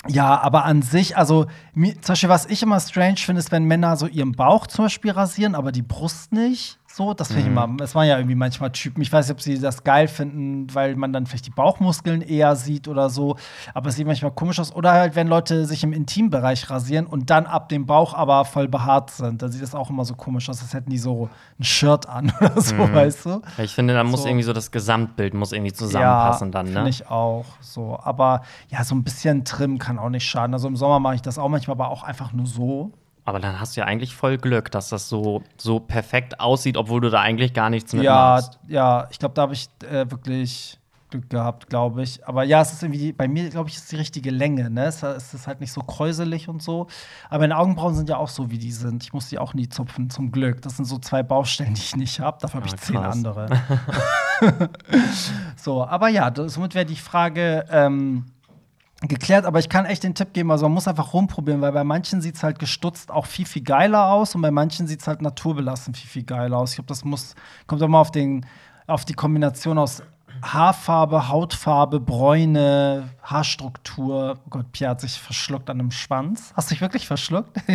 [0.08, 3.64] ja, aber an sich, also mir, zum Beispiel, was ich immer strange finde, ist, wenn
[3.64, 6.78] Männer so ihren Bauch zum Beispiel rasieren, aber die Brust nicht.
[6.96, 9.02] So, das finde ich immer, es waren ja irgendwie manchmal Typen.
[9.02, 12.56] Ich weiß nicht, ob sie das geil finden, weil man dann vielleicht die Bauchmuskeln eher
[12.56, 13.36] sieht oder so.
[13.74, 14.74] Aber es sieht manchmal komisch aus.
[14.74, 18.66] Oder halt, wenn Leute sich im Intimbereich rasieren und dann ab dem Bauch aber voll
[18.66, 19.42] behaart sind.
[19.42, 21.28] Da sieht das auch immer so komisch aus, als hätten die so
[21.58, 23.42] ein Shirt an oder so, weißt du?
[23.58, 24.28] ich finde, da muss So.
[24.28, 26.88] irgendwie so das Gesamtbild muss irgendwie zusammenpassen dann, Finde ne?
[26.88, 28.00] ich auch so.
[28.02, 28.40] Aber
[28.70, 30.54] ja, so ein bisschen Trim kann auch nicht schaden.
[30.54, 32.90] Also im Sommer mache ich das auch manchmal, aber auch einfach nur so.
[33.26, 37.00] Aber dann hast du ja eigentlich voll Glück, dass das so, so perfekt aussieht, obwohl
[37.02, 38.58] du da eigentlich gar nichts mit Ja, machst.
[38.68, 40.78] ja, ich glaube, da habe ich äh, wirklich
[41.10, 42.26] Glück gehabt, glaube ich.
[42.26, 44.84] Aber ja, es ist irgendwie, bei mir, glaube ich, ist die richtige Länge, ne?
[44.86, 46.86] Es, es ist halt nicht so kräuselig und so.
[47.28, 49.02] Aber meine Augenbrauen sind ja auch so, wie die sind.
[49.04, 50.62] Ich muss die auch nie zupfen, zum Glück.
[50.62, 52.38] Das sind so zwei Baustellen, die ich nicht habe.
[52.40, 53.12] Dafür habe Ah, ich zehn krass.
[53.16, 53.48] andere.
[55.56, 58.26] so, aber ja, somit wäre die Frage ähm,
[59.02, 61.84] geklärt, aber ich kann echt den Tipp geben, also man muss einfach rumprobieren, weil bei
[61.84, 65.06] manchen sieht es halt gestutzt auch viel, viel geiler aus und bei manchen sieht es
[65.06, 66.70] halt naturbelassen viel, viel geiler aus.
[66.70, 67.34] Ich glaube, das muss,
[67.66, 68.46] kommt auch mal auf, den,
[68.86, 70.02] auf die Kombination aus
[70.42, 74.38] Haarfarbe, Hautfarbe, Bräune, Haarstruktur.
[74.44, 76.52] Oh Gott, Pierre hat sich verschluckt an einem Schwanz.
[76.54, 77.56] Hast du dich wirklich verschluckt?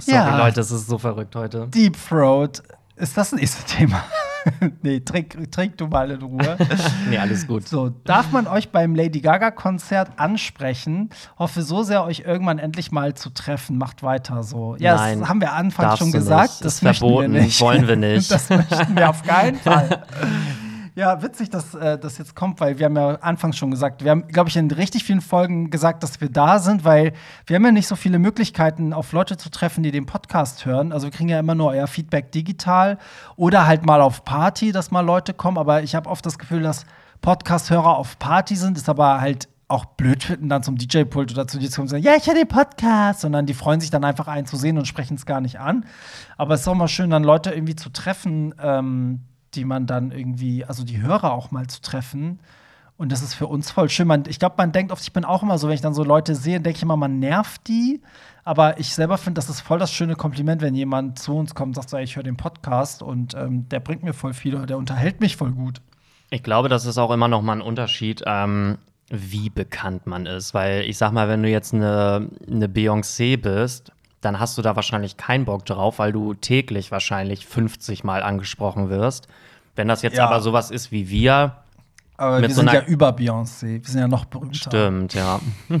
[0.00, 1.68] Sorry, Leute, es ist so verrückt heute.
[1.68, 2.62] Deep Throat.
[2.96, 4.04] Ist das das nächste Thema?
[4.82, 6.56] nee, trink, trink du mal in Ruhe.
[7.08, 7.68] Nee, alles gut.
[7.68, 11.10] So, darf man euch beim Lady Gaga-Konzert ansprechen?
[11.38, 13.78] Hoffe so sehr, euch irgendwann endlich mal zu treffen.
[13.78, 14.76] Macht weiter so.
[14.78, 16.64] Ja, Nein, das haben wir anfangs schon gesagt.
[16.64, 17.60] Das Ist verboten, wir nicht.
[17.60, 18.30] wollen wir nicht.
[18.36, 20.02] Das möchten wir auf keinen Fall.
[20.96, 24.10] Ja, witzig, dass äh, das jetzt kommt, weil wir haben ja anfangs schon gesagt, wir
[24.10, 27.12] haben, glaube ich, in richtig vielen Folgen gesagt, dass wir da sind, weil
[27.44, 30.92] wir haben ja nicht so viele Möglichkeiten, auf Leute zu treffen, die den Podcast hören.
[30.92, 32.96] Also wir kriegen ja immer nur euer Feedback digital
[33.36, 35.58] oder halt mal auf Party, dass mal Leute kommen.
[35.58, 36.86] Aber ich habe oft das Gefühl, dass
[37.20, 41.58] Podcast-Hörer auf Party sind, ist aber halt auch blöd finden, dann zum DJ-Pult oder zu
[41.58, 44.04] dir zu kommen und sagen, ja, ich höre den Podcast, sondern die freuen sich dann
[44.04, 45.84] einfach einen zu sehen und sprechen es gar nicht an.
[46.38, 49.20] Aber es ist auch mal schön, dann Leute irgendwie zu treffen, ähm,
[49.54, 52.40] die man dann irgendwie, also die Hörer auch mal zu treffen.
[52.98, 54.06] Und das ist für uns voll schön.
[54.06, 56.02] Man, ich glaube, man denkt oft, ich bin auch immer so, wenn ich dann so
[56.02, 58.00] Leute sehe, denke ich immer, man nervt die.
[58.44, 61.70] Aber ich selber finde, das ist voll das schöne Kompliment, wenn jemand zu uns kommt
[61.70, 64.66] und sagt, so, ich höre den Podcast und ähm, der bringt mir voll viel oder
[64.66, 65.82] der unterhält mich voll gut.
[66.30, 68.78] Ich glaube, das ist auch immer noch mal ein Unterschied, ähm,
[69.10, 70.54] wie bekannt man ist.
[70.54, 73.92] Weil ich sag mal, wenn du jetzt eine, eine Beyoncé bist,
[74.26, 78.90] dann hast du da wahrscheinlich keinen Bock drauf, weil du täglich wahrscheinlich 50 Mal angesprochen
[78.90, 79.28] wirst.
[79.76, 80.26] Wenn das jetzt Ja.
[80.26, 81.56] aber sowas ist wie wir,
[82.16, 83.82] Aber wir so sind ja über Beyoncé.
[83.82, 84.54] Wir sind ja noch berühmter.
[84.70, 85.38] stimmt, ja.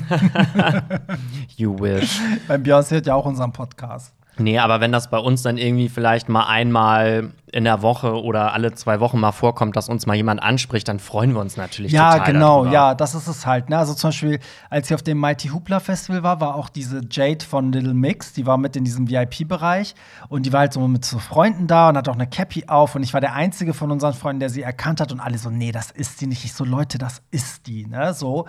[1.56, 2.20] you wish.
[2.46, 4.12] Beim Beyoncé hört ja auch unseren Podcast.
[4.38, 8.52] Nee, aber wenn das bei uns dann irgendwie vielleicht mal einmal in der Woche oder
[8.52, 11.92] alle zwei Wochen mal vorkommt, dass uns mal jemand anspricht, dann freuen wir uns natürlich
[11.92, 12.72] Ja, total genau, darüber.
[12.74, 13.70] ja, das ist es halt.
[13.70, 13.78] Ne?
[13.78, 17.44] Also zum Beispiel, als ich auf dem Mighty Hoopla Festival war, war auch diese Jade
[17.44, 19.94] von Little Mix, die war mit in diesem VIP-Bereich
[20.28, 22.94] und die war halt so mit so Freunden da und hat auch eine Cappy auf
[22.94, 25.48] und ich war der einzige von unseren Freunden, der sie erkannt hat und alle so,
[25.48, 26.44] nee, das ist die nicht.
[26.44, 28.46] Ich so, Leute, das ist die, ne, so.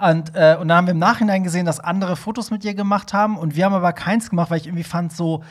[0.00, 3.12] Und, äh, und dann haben wir im Nachhinein gesehen, dass andere Fotos mit ihr gemacht
[3.12, 3.36] haben.
[3.36, 5.42] Und wir haben aber keins gemacht, weil ich irgendwie fand so,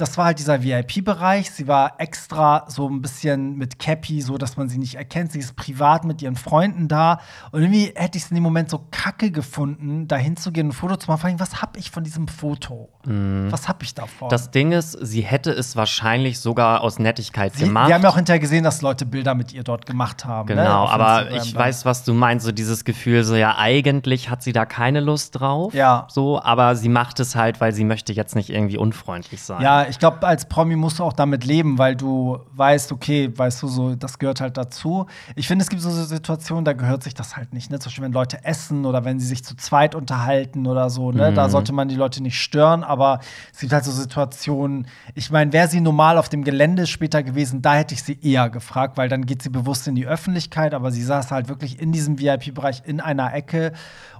[0.00, 1.50] das war halt dieser VIP-Bereich.
[1.50, 5.32] Sie war extra so ein bisschen mit Cappy, so dass man sie nicht erkennt.
[5.32, 7.20] Sie ist privat mit ihren Freunden da.
[7.52, 10.76] Und irgendwie hätte ich es in dem Moment so kacke gefunden, da hinzugehen und ein
[10.76, 11.20] Foto zu machen.
[11.20, 12.88] Vor allem, was hab ich von diesem Foto?
[13.04, 14.28] Was hab ich davon?
[14.28, 14.30] Mhm.
[14.30, 17.88] Das Ding ist, sie hätte es wahrscheinlich sogar aus Nettigkeit Sie, gemacht.
[17.88, 20.48] wir haben ja auch hinterher gesehen, dass Leute Bilder mit ihr dort gemacht haben.
[20.48, 24.28] ne, Genau, auf aber ich weiß, was du meinst, so dieses Gefühl, so ja, eigentlich
[24.28, 25.72] hat sie da keine Lust drauf.
[25.72, 26.06] Ja.
[26.10, 29.62] So, aber sie macht es halt, weil sie möchte jetzt nicht irgendwie unfreundlich sein.
[29.62, 33.62] Ja, ich glaube, als Promi musst du auch damit leben, weil du weißt, okay, weißt
[33.62, 35.06] du, so, das gehört halt dazu.
[35.34, 37.70] Ich finde, es gibt so Situationen, da gehört sich das halt nicht.
[37.70, 37.78] Ne?
[37.78, 41.30] Zum Beispiel, wenn Leute essen oder wenn sie sich zu zweit unterhalten oder so, ne?
[41.30, 41.34] Mhm.
[41.34, 43.20] Da sollte man die Leute nicht stören, aber
[43.52, 47.60] es gibt halt so Situationen, ich meine, wäre sie normal auf dem Gelände später gewesen,
[47.60, 50.92] da hätte ich sie eher gefragt, weil dann geht sie bewusst in die Öffentlichkeit, aber
[50.92, 53.72] sie saß halt wirklich in diesem VIP-Bereich in einer Ecke.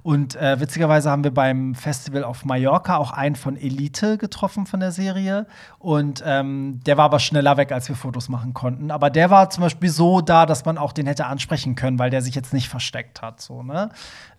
[0.03, 4.79] Und äh, witzigerweise haben wir beim Festival auf Mallorca auch einen von Elite getroffen von
[4.79, 5.45] der Serie.
[5.77, 8.89] Und ähm, der war aber schneller weg, als wir Fotos machen konnten.
[8.89, 12.09] Aber der war zum Beispiel so da, dass man auch den hätte ansprechen können, weil
[12.09, 13.41] der sich jetzt nicht versteckt hat.
[13.41, 13.89] So, ne?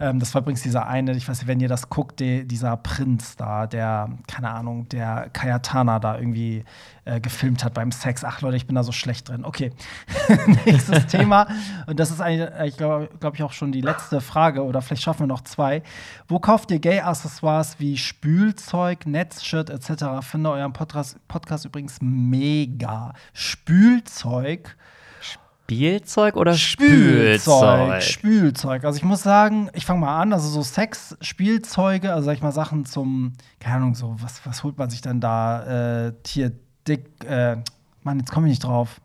[0.00, 2.76] ähm, das war übrigens dieser eine, ich weiß nicht, wenn ihr das guckt, die, dieser
[2.76, 6.64] Prinz da, der, keine Ahnung, der Kayatana da irgendwie
[7.04, 8.24] äh, gefilmt hat beim Sex.
[8.24, 9.44] Ach Leute, ich bin da so schlecht drin.
[9.44, 9.72] Okay,
[10.66, 11.48] nächstes Thema.
[11.86, 14.62] Und das ist eigentlich, ich glaube glaub ich, auch schon die letzte Frage.
[14.62, 15.82] Oder vielleicht schaffen wir noch zwei.
[16.28, 20.04] Wo kauft ihr Gay-Accessoires wie Spülzeug, Netzshirt etc.?
[20.22, 23.14] Finde euren Podcast, Podcast übrigens mega.
[23.32, 24.76] Spülzeug.
[25.72, 28.02] Spielzeug oder Spülzeug.
[28.02, 28.02] Spülzeug?
[28.02, 28.84] Spülzeug.
[28.84, 32.42] Also ich muss sagen, ich fange mal an, also so Sex, Spielzeuge, also sag ich
[32.42, 36.08] mal Sachen zum, keine Ahnung, so, was, was holt man sich denn da?
[36.08, 36.52] Äh, hier,
[36.86, 37.56] dick, äh,
[38.02, 39.00] Mann, jetzt komme ich nicht drauf.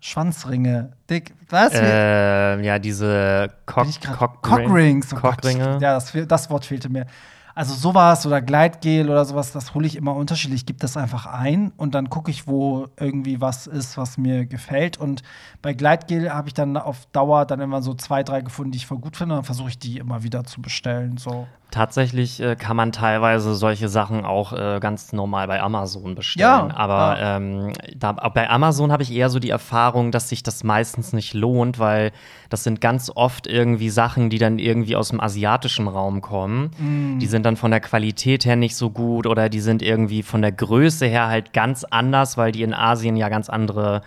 [0.00, 1.72] Schwanzringe, dick, was?
[1.74, 3.86] Ähm, ja, diese Cock,
[4.16, 5.12] Cock Cockrings.
[5.12, 5.16] Oh.
[5.16, 5.78] Cockringe.
[5.80, 7.06] Ja, das, das Wort fehlte mir.
[7.54, 10.60] Also sowas oder Gleitgel oder sowas, das hole ich immer unterschiedlich.
[10.60, 14.46] Ich gebe das einfach ein und dann gucke ich, wo irgendwie was ist, was mir
[14.46, 14.98] gefällt.
[14.98, 15.22] Und
[15.62, 18.86] bei Gleitgel habe ich dann auf Dauer dann immer so zwei, drei gefunden, die ich
[18.86, 19.34] voll gut finde.
[19.34, 21.16] Und dann versuche ich die immer wieder zu bestellen.
[21.16, 21.46] So.
[21.70, 26.40] Tatsächlich äh, kann man teilweise solche Sachen auch äh, ganz normal bei Amazon bestellen.
[26.40, 27.36] Ja, Aber ja.
[27.36, 31.32] ähm, da, bei Amazon habe ich eher so die Erfahrung, dass sich das meistens nicht
[31.32, 32.10] lohnt, weil
[32.48, 36.70] das sind ganz oft irgendwie Sachen, die dann irgendwie aus dem asiatischen Raum kommen.
[36.78, 37.18] Mm.
[37.20, 40.42] Die sind dann von der Qualität her nicht so gut oder die sind irgendwie von
[40.42, 44.02] der Größe her halt ganz anders, weil die in Asien ja ganz andere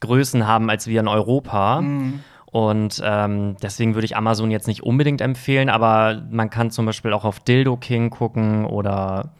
[0.00, 1.82] Größen haben als wir in Europa.
[2.46, 7.12] Und ähm, deswegen würde ich Amazon jetzt nicht unbedingt empfehlen, aber man kann zum Beispiel
[7.12, 9.30] auch auf Dildo King gucken oder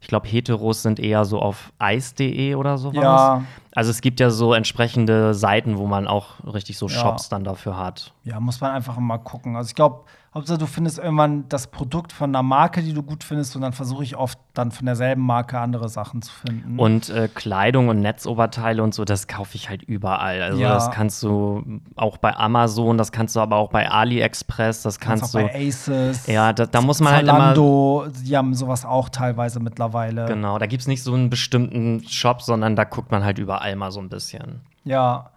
[0.00, 3.02] ich glaube, Heteros sind eher so auf ice.de oder sowas.
[3.02, 3.42] Ja.
[3.74, 6.94] Also es gibt ja so entsprechende Seiten, wo man auch richtig so Ja.
[6.94, 8.12] Shops dann dafür hat.
[8.24, 9.56] Ja, muss man einfach mal gucken.
[9.56, 13.24] Also ich glaube, Hauptsache du findest irgendwann das Produkt von einer Marke, die du gut
[13.24, 16.78] findest, und dann versuche ich oft dann von derselben Marke andere Sachen zu finden.
[16.78, 20.40] Und äh, Kleidung und Netzoberteile und so, das kaufe ich halt überall.
[20.40, 20.72] Also Ja.
[20.74, 25.22] das kannst du auch bei Amazon, das kannst du aber auch bei AliExpress, das Kannst
[25.22, 25.46] kannst auch du.
[25.48, 26.26] bei Aces.
[26.28, 27.32] Ja, da, da muss man halt immer.
[27.38, 30.26] Zalando, die haben sowas auch teilweise mittlerweile.
[30.26, 33.74] Genau, da gibt es nicht so einen bestimmten Shop, sondern da guckt man halt überall
[33.74, 34.60] mal so ein bisschen.
[34.84, 35.30] Ja.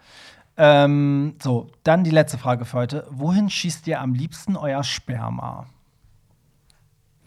[0.56, 3.08] Ähm, so, dann die letzte Frage für heute.
[3.10, 5.66] Wohin schießt ihr am liebsten euer Sperma?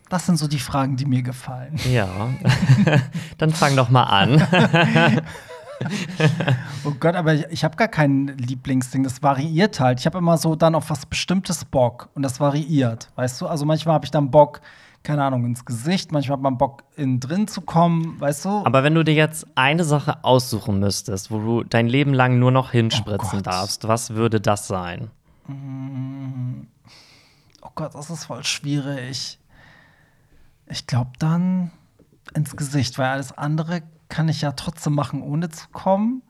[0.08, 1.76] Das sind so die Fragen, die mir gefallen.
[1.90, 2.08] Ja,
[3.38, 4.46] dann fang doch mal an.
[6.84, 9.02] Oh Gott, aber ich, ich habe gar kein Lieblingsding.
[9.02, 10.00] Das variiert halt.
[10.00, 13.10] Ich habe immer so dann auf was Bestimmtes Bock und das variiert.
[13.16, 13.46] Weißt du?
[13.46, 14.60] Also manchmal habe ich dann Bock,
[15.06, 16.10] keine Ahnung, ins Gesicht.
[16.10, 18.20] Manchmal hat man Bock, innen drin zu kommen.
[18.20, 18.64] Weißt du?
[18.66, 22.50] Aber wenn du dir jetzt eine Sache aussuchen müsstest, wo du dein Leben lang nur
[22.50, 25.10] noch hinspritzen Oh darfst, was würde das sein?
[27.62, 29.38] oh Gott, das ist voll schwierig.
[30.66, 31.70] Ich glaube dann
[32.34, 36.22] ins Gesicht, weil alles andere kann ich ja trotzdem machen, ohne zu kommen.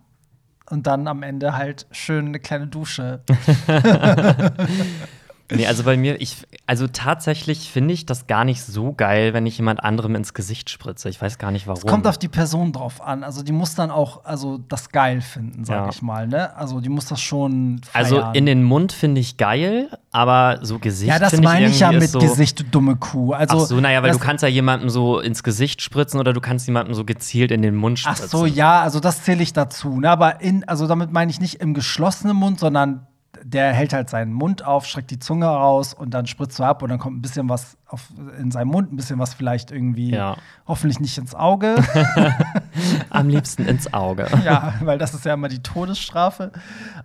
[0.69, 3.23] Und dann am Ende halt schön eine kleine Dusche.
[5.51, 9.47] Nee, also bei mir, ich, also tatsächlich finde ich das gar nicht so geil, wenn
[9.47, 11.09] ich jemand anderem ins Gesicht spritze.
[11.09, 11.79] Ich weiß gar nicht warum.
[11.79, 13.23] Es kommt auf die Person drauf an.
[13.23, 15.89] Also die muss dann auch also das geil finden, sag Ja.
[15.89, 16.27] ich mal.
[16.27, 16.57] Ne?
[16.57, 18.05] Also die muss das schon feiern.
[18.05, 21.67] also in den Mund finde ich geil, aber so Gesicht Ja, das finde ich meine
[21.69, 23.33] ich ja mit so, Gesicht, du dumme Kuh.
[23.33, 26.41] Also, Ach so, naja, weil du kannst ja jemandem so ins Gesicht spritzen oder du
[26.41, 28.37] kannst jemandem so gezielt in den Mund Ach spritzen.
[28.39, 30.01] so, ja, also das zähle ich dazu.
[30.01, 30.11] Ne?
[30.11, 33.07] Aber in, also damit meine ich nicht im geschlossenen Mund, sondern
[33.49, 36.83] der hält halt seinen Mund auf, streckt die Zunge raus und dann spritzt er ab
[36.83, 38.09] und dann kommt ein bisschen was auf,
[38.41, 40.37] in seinem Mund, ein bisschen was vielleicht irgendwie, Ja.
[40.67, 41.77] hoffentlich nicht ins Auge.
[43.11, 44.27] Am liebsten ins Auge.
[44.45, 46.53] ja, weil das ist ja immer die Todesstrafe.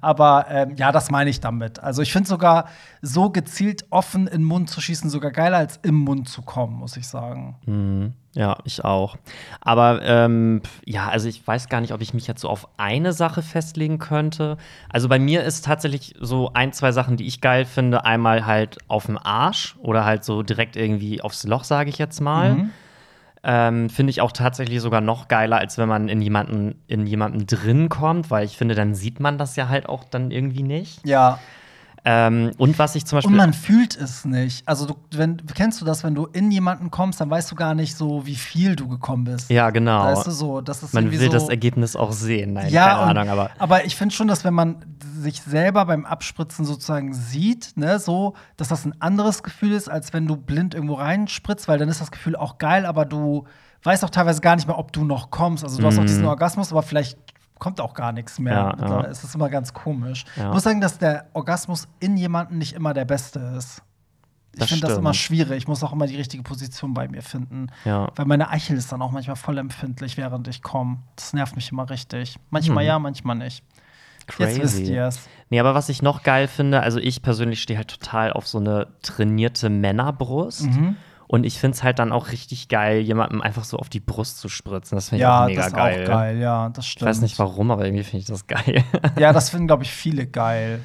[0.02, 1.80] Aber ähm, ja, das meine ich damit.
[1.80, 2.66] Also ich finde sogar
[3.02, 6.76] so gezielt offen in den Mund zu schießen sogar geiler als im Mund zu kommen,
[6.76, 7.56] muss ich sagen.
[7.66, 8.14] Mhm.
[8.34, 9.18] Ja, ich auch.
[9.60, 13.12] Aber ähm, ja, also ich weiß gar nicht, ob ich mich jetzt so auf eine
[13.12, 14.58] Sache festlegen könnte.
[14.90, 18.06] Also bei mir ist tatsächlich so ein, zwei Sachen, die ich geil finde.
[18.06, 22.22] Einmal halt auf dem Arsch oder halt so direkt irgendwie aufs Loch, sage ich jetzt
[22.22, 22.54] mal.
[22.54, 22.70] Mhm.
[23.44, 27.48] Ähm, finde ich auch tatsächlich sogar noch geiler, als wenn man in jemanden, in jemanden
[27.48, 31.06] drin kommt, weil ich finde, dann sieht man das ja halt auch dann irgendwie nicht.
[31.08, 31.40] Ja,
[32.04, 33.32] Ähm, und was ich zum Beispiel.
[33.32, 34.68] Und man fühlt es nicht.
[34.68, 37.76] Also, du, wenn, kennst du das, wenn du in jemanden kommst, dann weißt du gar
[37.76, 39.50] nicht so, wie viel du gekommen bist.
[39.50, 40.06] ja, genau.
[40.06, 42.54] Weißt du so, das ist man will so, das Ergebnis auch sehen.
[42.54, 43.52] Nein, ja, keine und, Ahnung, aber.
[43.60, 44.84] aber ich finde schon, dass wenn man
[45.20, 50.12] sich selber beim Abspritzen sozusagen sieht, ne, so, dass das ein anderes Gefühl ist, als
[50.14, 53.46] wenn du blind irgendwo reinspritzt, weil dann ist das Gefühl auch geil, aber du
[53.84, 55.64] weißt auch teilweise gar nicht mehr, ob du noch kommst.
[55.64, 57.18] Also du hast auch diesen Orgasmus, aber vielleicht
[57.62, 58.54] kommt auch gar nichts mehr.
[58.54, 59.02] Ja, Da ja.
[59.02, 60.26] ist es immer ganz komisch.
[60.36, 60.48] Ja.
[60.48, 63.84] Ich muss sagen, dass der Orgasmus in jemandem nicht immer der beste ist.
[64.56, 65.60] Ich finde das immer schwierig.
[65.60, 67.68] Ich muss auch immer die richtige Position bei mir finden.
[67.86, 70.98] Weil meine Eichel ist dann auch manchmal voll empfindlich, während ich komme.
[71.16, 72.38] Das nervt mich immer richtig.
[72.50, 73.64] Manchmal ja, manchmal nicht.
[74.40, 74.94] Jetzt wisst Crazy.
[74.94, 75.30] ihr es.
[75.50, 78.58] Nee, aber was ich noch geil finde, also ich persönlich stehe halt total auf so
[78.58, 80.64] eine trainierte Männerbrust.
[80.64, 80.96] Mhm.
[81.34, 84.40] Und ich finde es halt dann auch richtig geil, jemandem einfach so auf die Brust
[84.40, 84.98] zu spritzen.
[84.98, 86.04] Das finde ich Ja, auch mega das ist geil.
[86.04, 86.38] auch geil.
[86.40, 87.08] Ja, das Ich stimmt.
[87.10, 88.84] weiß nicht warum, aber irgendwie finde ich das geil.
[89.18, 90.82] Ja, das finden, glaube ich, viele geil.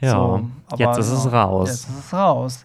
[0.00, 1.68] ja, So, aber jetzt ist es raus.
[1.68, 2.64] Jetzt ist es raus.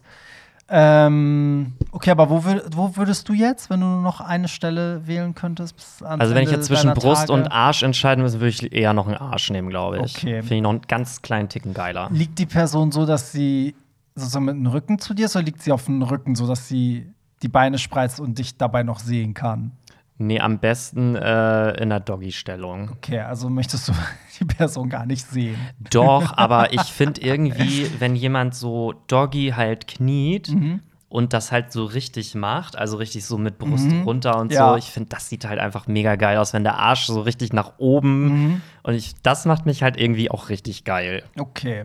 [0.72, 5.06] Ähm, okay, aber wo, wür wo würdest du jetzt, wenn du nur noch eine Stelle
[5.06, 5.74] wählen könntest?
[6.02, 7.32] Also wenn ich jetzt zwischen Brust Tage?
[7.34, 10.16] und Arsch entscheiden müsste, würde ich eher noch einen Arsch nehmen, glaube ich.
[10.16, 10.40] Okay.
[10.40, 12.08] Finde ich noch einen ganz kleinen Ticken geiler.
[12.12, 13.74] Liegt die Person so, dass sie
[14.14, 16.68] sozusagen mit dem Rücken zu dir ist, oder liegt sie auf dem Rücken, so dass
[16.68, 19.72] sie die Beine spreizt und dich dabei noch sehen kann?
[20.18, 22.90] Nee, am besten äh, in der Doggy-Stellung.
[22.90, 23.92] Okay, also möchtest du
[24.38, 25.58] die Person gar nicht sehen.
[25.90, 30.80] Doch, aber ich finde irgendwie, wenn jemand so Doggy halt kniet Mhm.
[31.08, 34.72] und das halt so richtig macht, also richtig so mit Brust runter und Ja.
[34.72, 37.54] so, ich finde, das sieht halt einfach mega geil aus, wenn der Arsch so richtig
[37.54, 38.60] nach oben Mhm.
[38.82, 41.22] Und ich, das macht mich halt irgendwie auch richtig geil.
[41.38, 41.84] Okay.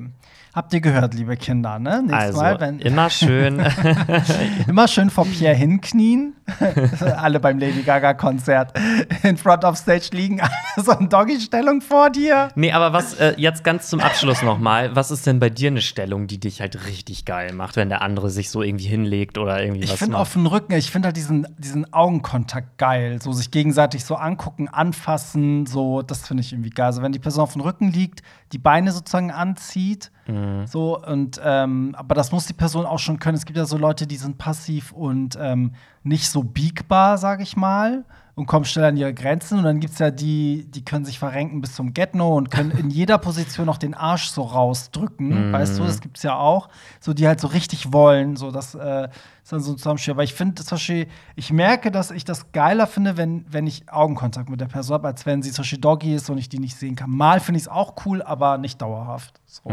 [0.54, 2.02] Habt ihr gehört, liebe Kinder, ne?
[2.02, 3.60] Nächstes Also Mal, wenn immer schön.
[4.70, 6.34] immer schön vor Pierre hinknien.
[7.18, 8.72] alle beim Lady Gaga Konzert
[9.24, 10.40] in front of stage liegen,
[10.78, 12.50] so in Doggy-Stellung vor dir.
[12.56, 15.82] nee, aber was äh, jetzt ganz zum Abschluss nochmal, was ist denn bei dir eine
[15.82, 19.62] Stellung, die dich halt richtig geil macht, wenn der andere sich so irgendwie hinlegt oder
[19.62, 20.22] irgendwie Ich was finde macht?
[20.22, 23.20] auf den Rücken, ich finde halt diesen, diesen Augenkontakt geil.
[23.22, 26.85] So sich gegenseitig so angucken, anfassen, so, das finde ich irgendwie geil.
[26.86, 28.22] Also wenn die Person auf dem Rücken liegt,
[28.52, 30.66] die Beine sozusagen anzieht, Mhm.
[30.66, 33.38] so und ähm, aber das muss die Person auch schon können.
[33.38, 37.56] Es gibt ja so Leute, die sind passiv und ähm, nicht so biegbar, sage ich
[37.56, 38.06] mal.
[38.36, 39.60] Und kommen schnell an ihre Grenzen.
[39.60, 42.72] Und dann gibt es ja die, die können sich verrenken bis zum Get-No und können
[42.72, 45.54] in jeder Position auch den Arsch so rausdrücken.
[45.54, 46.68] Weißt du, das gibt es ja auch.
[47.00, 48.36] So, die halt so richtig wollen.
[48.36, 49.08] So, das äh,
[49.42, 50.14] ist dann so ein Zusammenspiel.
[50.14, 53.90] Aber ich finde zum Beispiel, ich merke, dass ich das geiler finde, wenn, wenn ich
[53.90, 56.60] Augenkontakt mit der Person habe, als wenn sie zum Beispiel Doggy ist und ich die
[56.60, 57.12] nicht sehen kann.
[57.12, 59.40] Mal finde ich es auch cool, aber nicht dauerhaft.
[59.46, 59.70] So.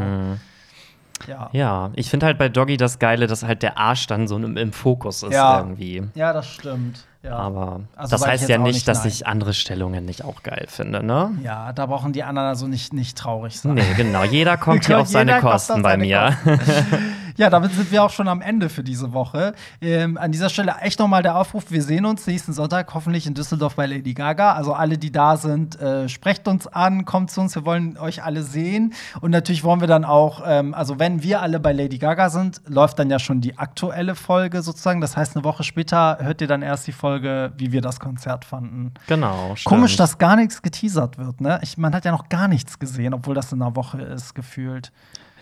[1.28, 1.48] Ja.
[1.52, 4.56] Ja, ich finde halt bei Doggy das Geile, dass halt der Arsch dann so im,
[4.56, 5.58] im Fokus ist Ja.
[5.58, 6.02] irgendwie.
[6.14, 7.04] Ja, das stimmt.
[7.22, 7.36] Ja.
[7.36, 9.08] Aber Also das heißt ja nicht, dass nein.
[9.08, 11.30] ich andere Stellungen nicht auch geil finde, ne?
[11.44, 13.74] Ja, da brauchen die anderen also nicht, nicht traurig sein.
[13.74, 14.24] Nee, genau.
[14.24, 16.36] Jeder kommt hier auf seine Kosten bei mir.
[17.36, 19.54] Ja, damit sind wir auch schon am Ende für diese Woche.
[19.80, 23.34] Ähm, an dieser Stelle echt nochmal der Aufruf: Wir sehen uns nächsten Sonntag hoffentlich in
[23.34, 24.52] Düsseldorf bei Lady Gaga.
[24.52, 27.54] Also alle, die da sind, äh, sprecht uns an, kommt zu uns.
[27.54, 28.92] Wir wollen euch alle sehen.
[29.20, 32.60] Und natürlich wollen wir dann auch, ähm, also wenn wir alle bei Lady Gaga sind,
[32.66, 35.00] läuft dann ja schon die aktuelle Folge sozusagen.
[35.00, 38.44] Das heißt, eine Woche später hört ihr dann erst die Folge, wie wir das Konzert
[38.44, 38.92] fanden.
[39.06, 39.56] Genau.
[39.56, 39.64] Stimmt.
[39.64, 41.60] Komisch, dass gar nichts geteasert wird, ne?
[41.62, 44.92] Ich, man hat ja noch gar nichts gesehen, obwohl das in einer Woche ist, gefühlt.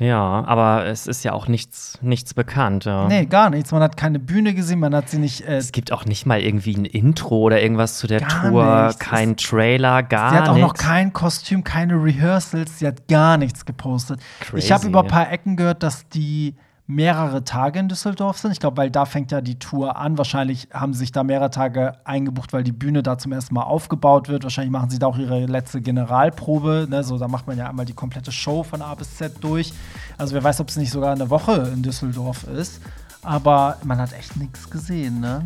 [0.01, 2.87] Ja, aber es ist ja auch nichts, nichts bekannt.
[2.87, 3.07] Ja.
[3.07, 3.71] Nee, gar nichts.
[3.71, 5.43] Man hat keine Bühne gesehen, man hat sie nicht.
[5.47, 8.85] Äh, Es gibt auch nicht mal irgendwie ein Intro oder irgendwas zu der Gar Tour,
[8.87, 8.99] nichts.
[8.99, 10.81] kein Trailer, gar sie hat auch noch nichts.
[10.81, 14.21] kein Kostüm, keine Rehearsals, sie hat gar nichts gepostet.
[14.55, 14.89] Ich habe Crazy.
[14.89, 16.55] über ein paar Ecken gehört, dass die
[16.91, 18.53] mehrere Tage in Düsseldorf sind.
[18.53, 20.19] Ich glaube, weil da fängt ja die Tour an.
[20.19, 23.63] Wahrscheinlich haben sie sich da mehrere Tage eingebucht, weil die Bühne da zum ersten Mal
[23.63, 24.43] aufgebaut wird.
[24.43, 26.87] Wahrscheinlich machen sie da auch ihre letzte Generalprobe.
[26.91, 27.05] Ne?
[27.05, 29.73] So, da macht man ja einmal die komplette Show von A bis Z durch.
[30.19, 32.81] Also wer weiß, ob es nicht sogar eine Woche in Düsseldorf ist.
[33.23, 35.45] Aber man hat echt nichts gesehen, ne?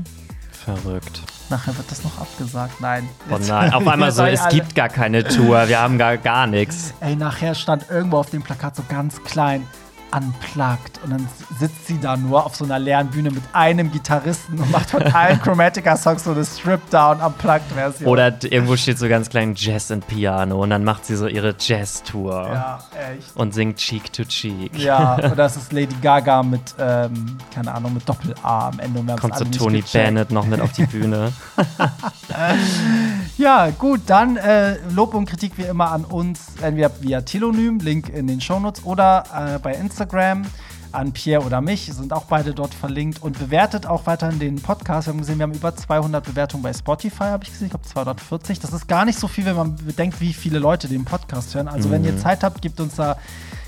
[0.53, 1.21] Verrückt.
[1.51, 2.81] Nachher wird das noch abgesagt.
[2.81, 3.07] Nein.
[3.31, 6.47] Oh nein, auf einmal so, es alle- gibt gar keine Tour, wir haben gar, gar
[6.47, 6.95] nichts.
[7.01, 9.67] Ey, nachher stand irgendwo auf dem Plakat so ganz klein
[10.15, 14.59] unplugged und dann sitzt sie da nur auf so einer leeren Bühne mit einem Gitarristen
[14.59, 18.09] und macht von allen Chromatica-Songs so eine Stripped-Down Unplugged-Version.
[18.09, 21.55] Oder irgendwo steht so ganz klein Jazz and Piano und dann macht sie so ihre
[21.59, 22.79] Jazz-Tour Ja,
[23.13, 23.37] echt.
[23.37, 24.79] und singt Cheek to Cheek.
[24.79, 29.01] Ja, und das ist Lady Gaga mit, ähm, keine Ahnung, mit Doppel-A am Ende.
[29.01, 29.83] und Kommt so Tony.
[29.93, 31.33] Bennett noch mit auf die Bühne.
[33.37, 38.09] Ja, gut, dann äh, Lob und Kritik wie immer an uns, entweder via Telonym, Link
[38.09, 40.45] in den Shownotes, oder äh, bei Instagram
[40.93, 45.09] an Pierre oder mich, sind auch beide dort verlinkt und bewertet auch weiterhin den Podcast.
[45.09, 47.85] Wir haben gesehen, wir haben über 200 Bewertungen bei Spotify, habe ich gesehen, ich glaube
[47.85, 48.61] 240.
[48.61, 51.67] Das ist gar nicht so viel, wenn man bedenkt, wie viele Leute den Podcast hören.
[51.67, 53.17] Also wenn ihr Zeit habt, gebt uns da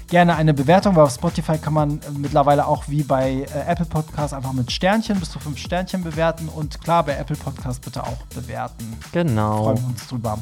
[0.08, 3.86] Gerne eine Bewertung, weil auf Spotify kann man äh, mittlerweile auch wie bei äh, Apple
[3.86, 8.02] Podcasts einfach mit Sternchen bis zu fünf Sternchen bewerten und klar bei Apple Podcasts bitte
[8.02, 8.96] auch bewerten.
[9.12, 9.64] Genau.
[9.64, 10.38] Freuen wir uns drüber.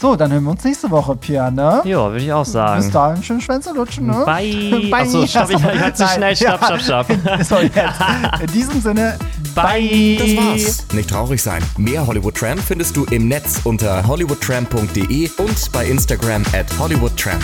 [0.00, 1.82] So, dann hören wir uns nächste Woche, Pia, ne?
[1.84, 2.82] Ja, würde ich auch sagen.
[2.82, 4.22] Bis dahin, schöne Schwänze lutschen, ne?
[4.24, 4.88] Bye.
[4.90, 5.02] Bye.
[5.02, 6.36] Achso, stopp, ich, ich war zu schnell.
[6.36, 7.06] Stopp, stopp, stopp.
[7.44, 7.76] So, jetzt.
[8.40, 9.18] In diesem Sinne,
[9.54, 10.16] Bye.
[10.18, 10.86] Das war's.
[10.92, 11.62] Nicht traurig sein.
[11.76, 17.42] Mehr Hollywood Tramp findest du im Netz unter hollywoodtramp.de und bei Instagram at hollywoodtramp.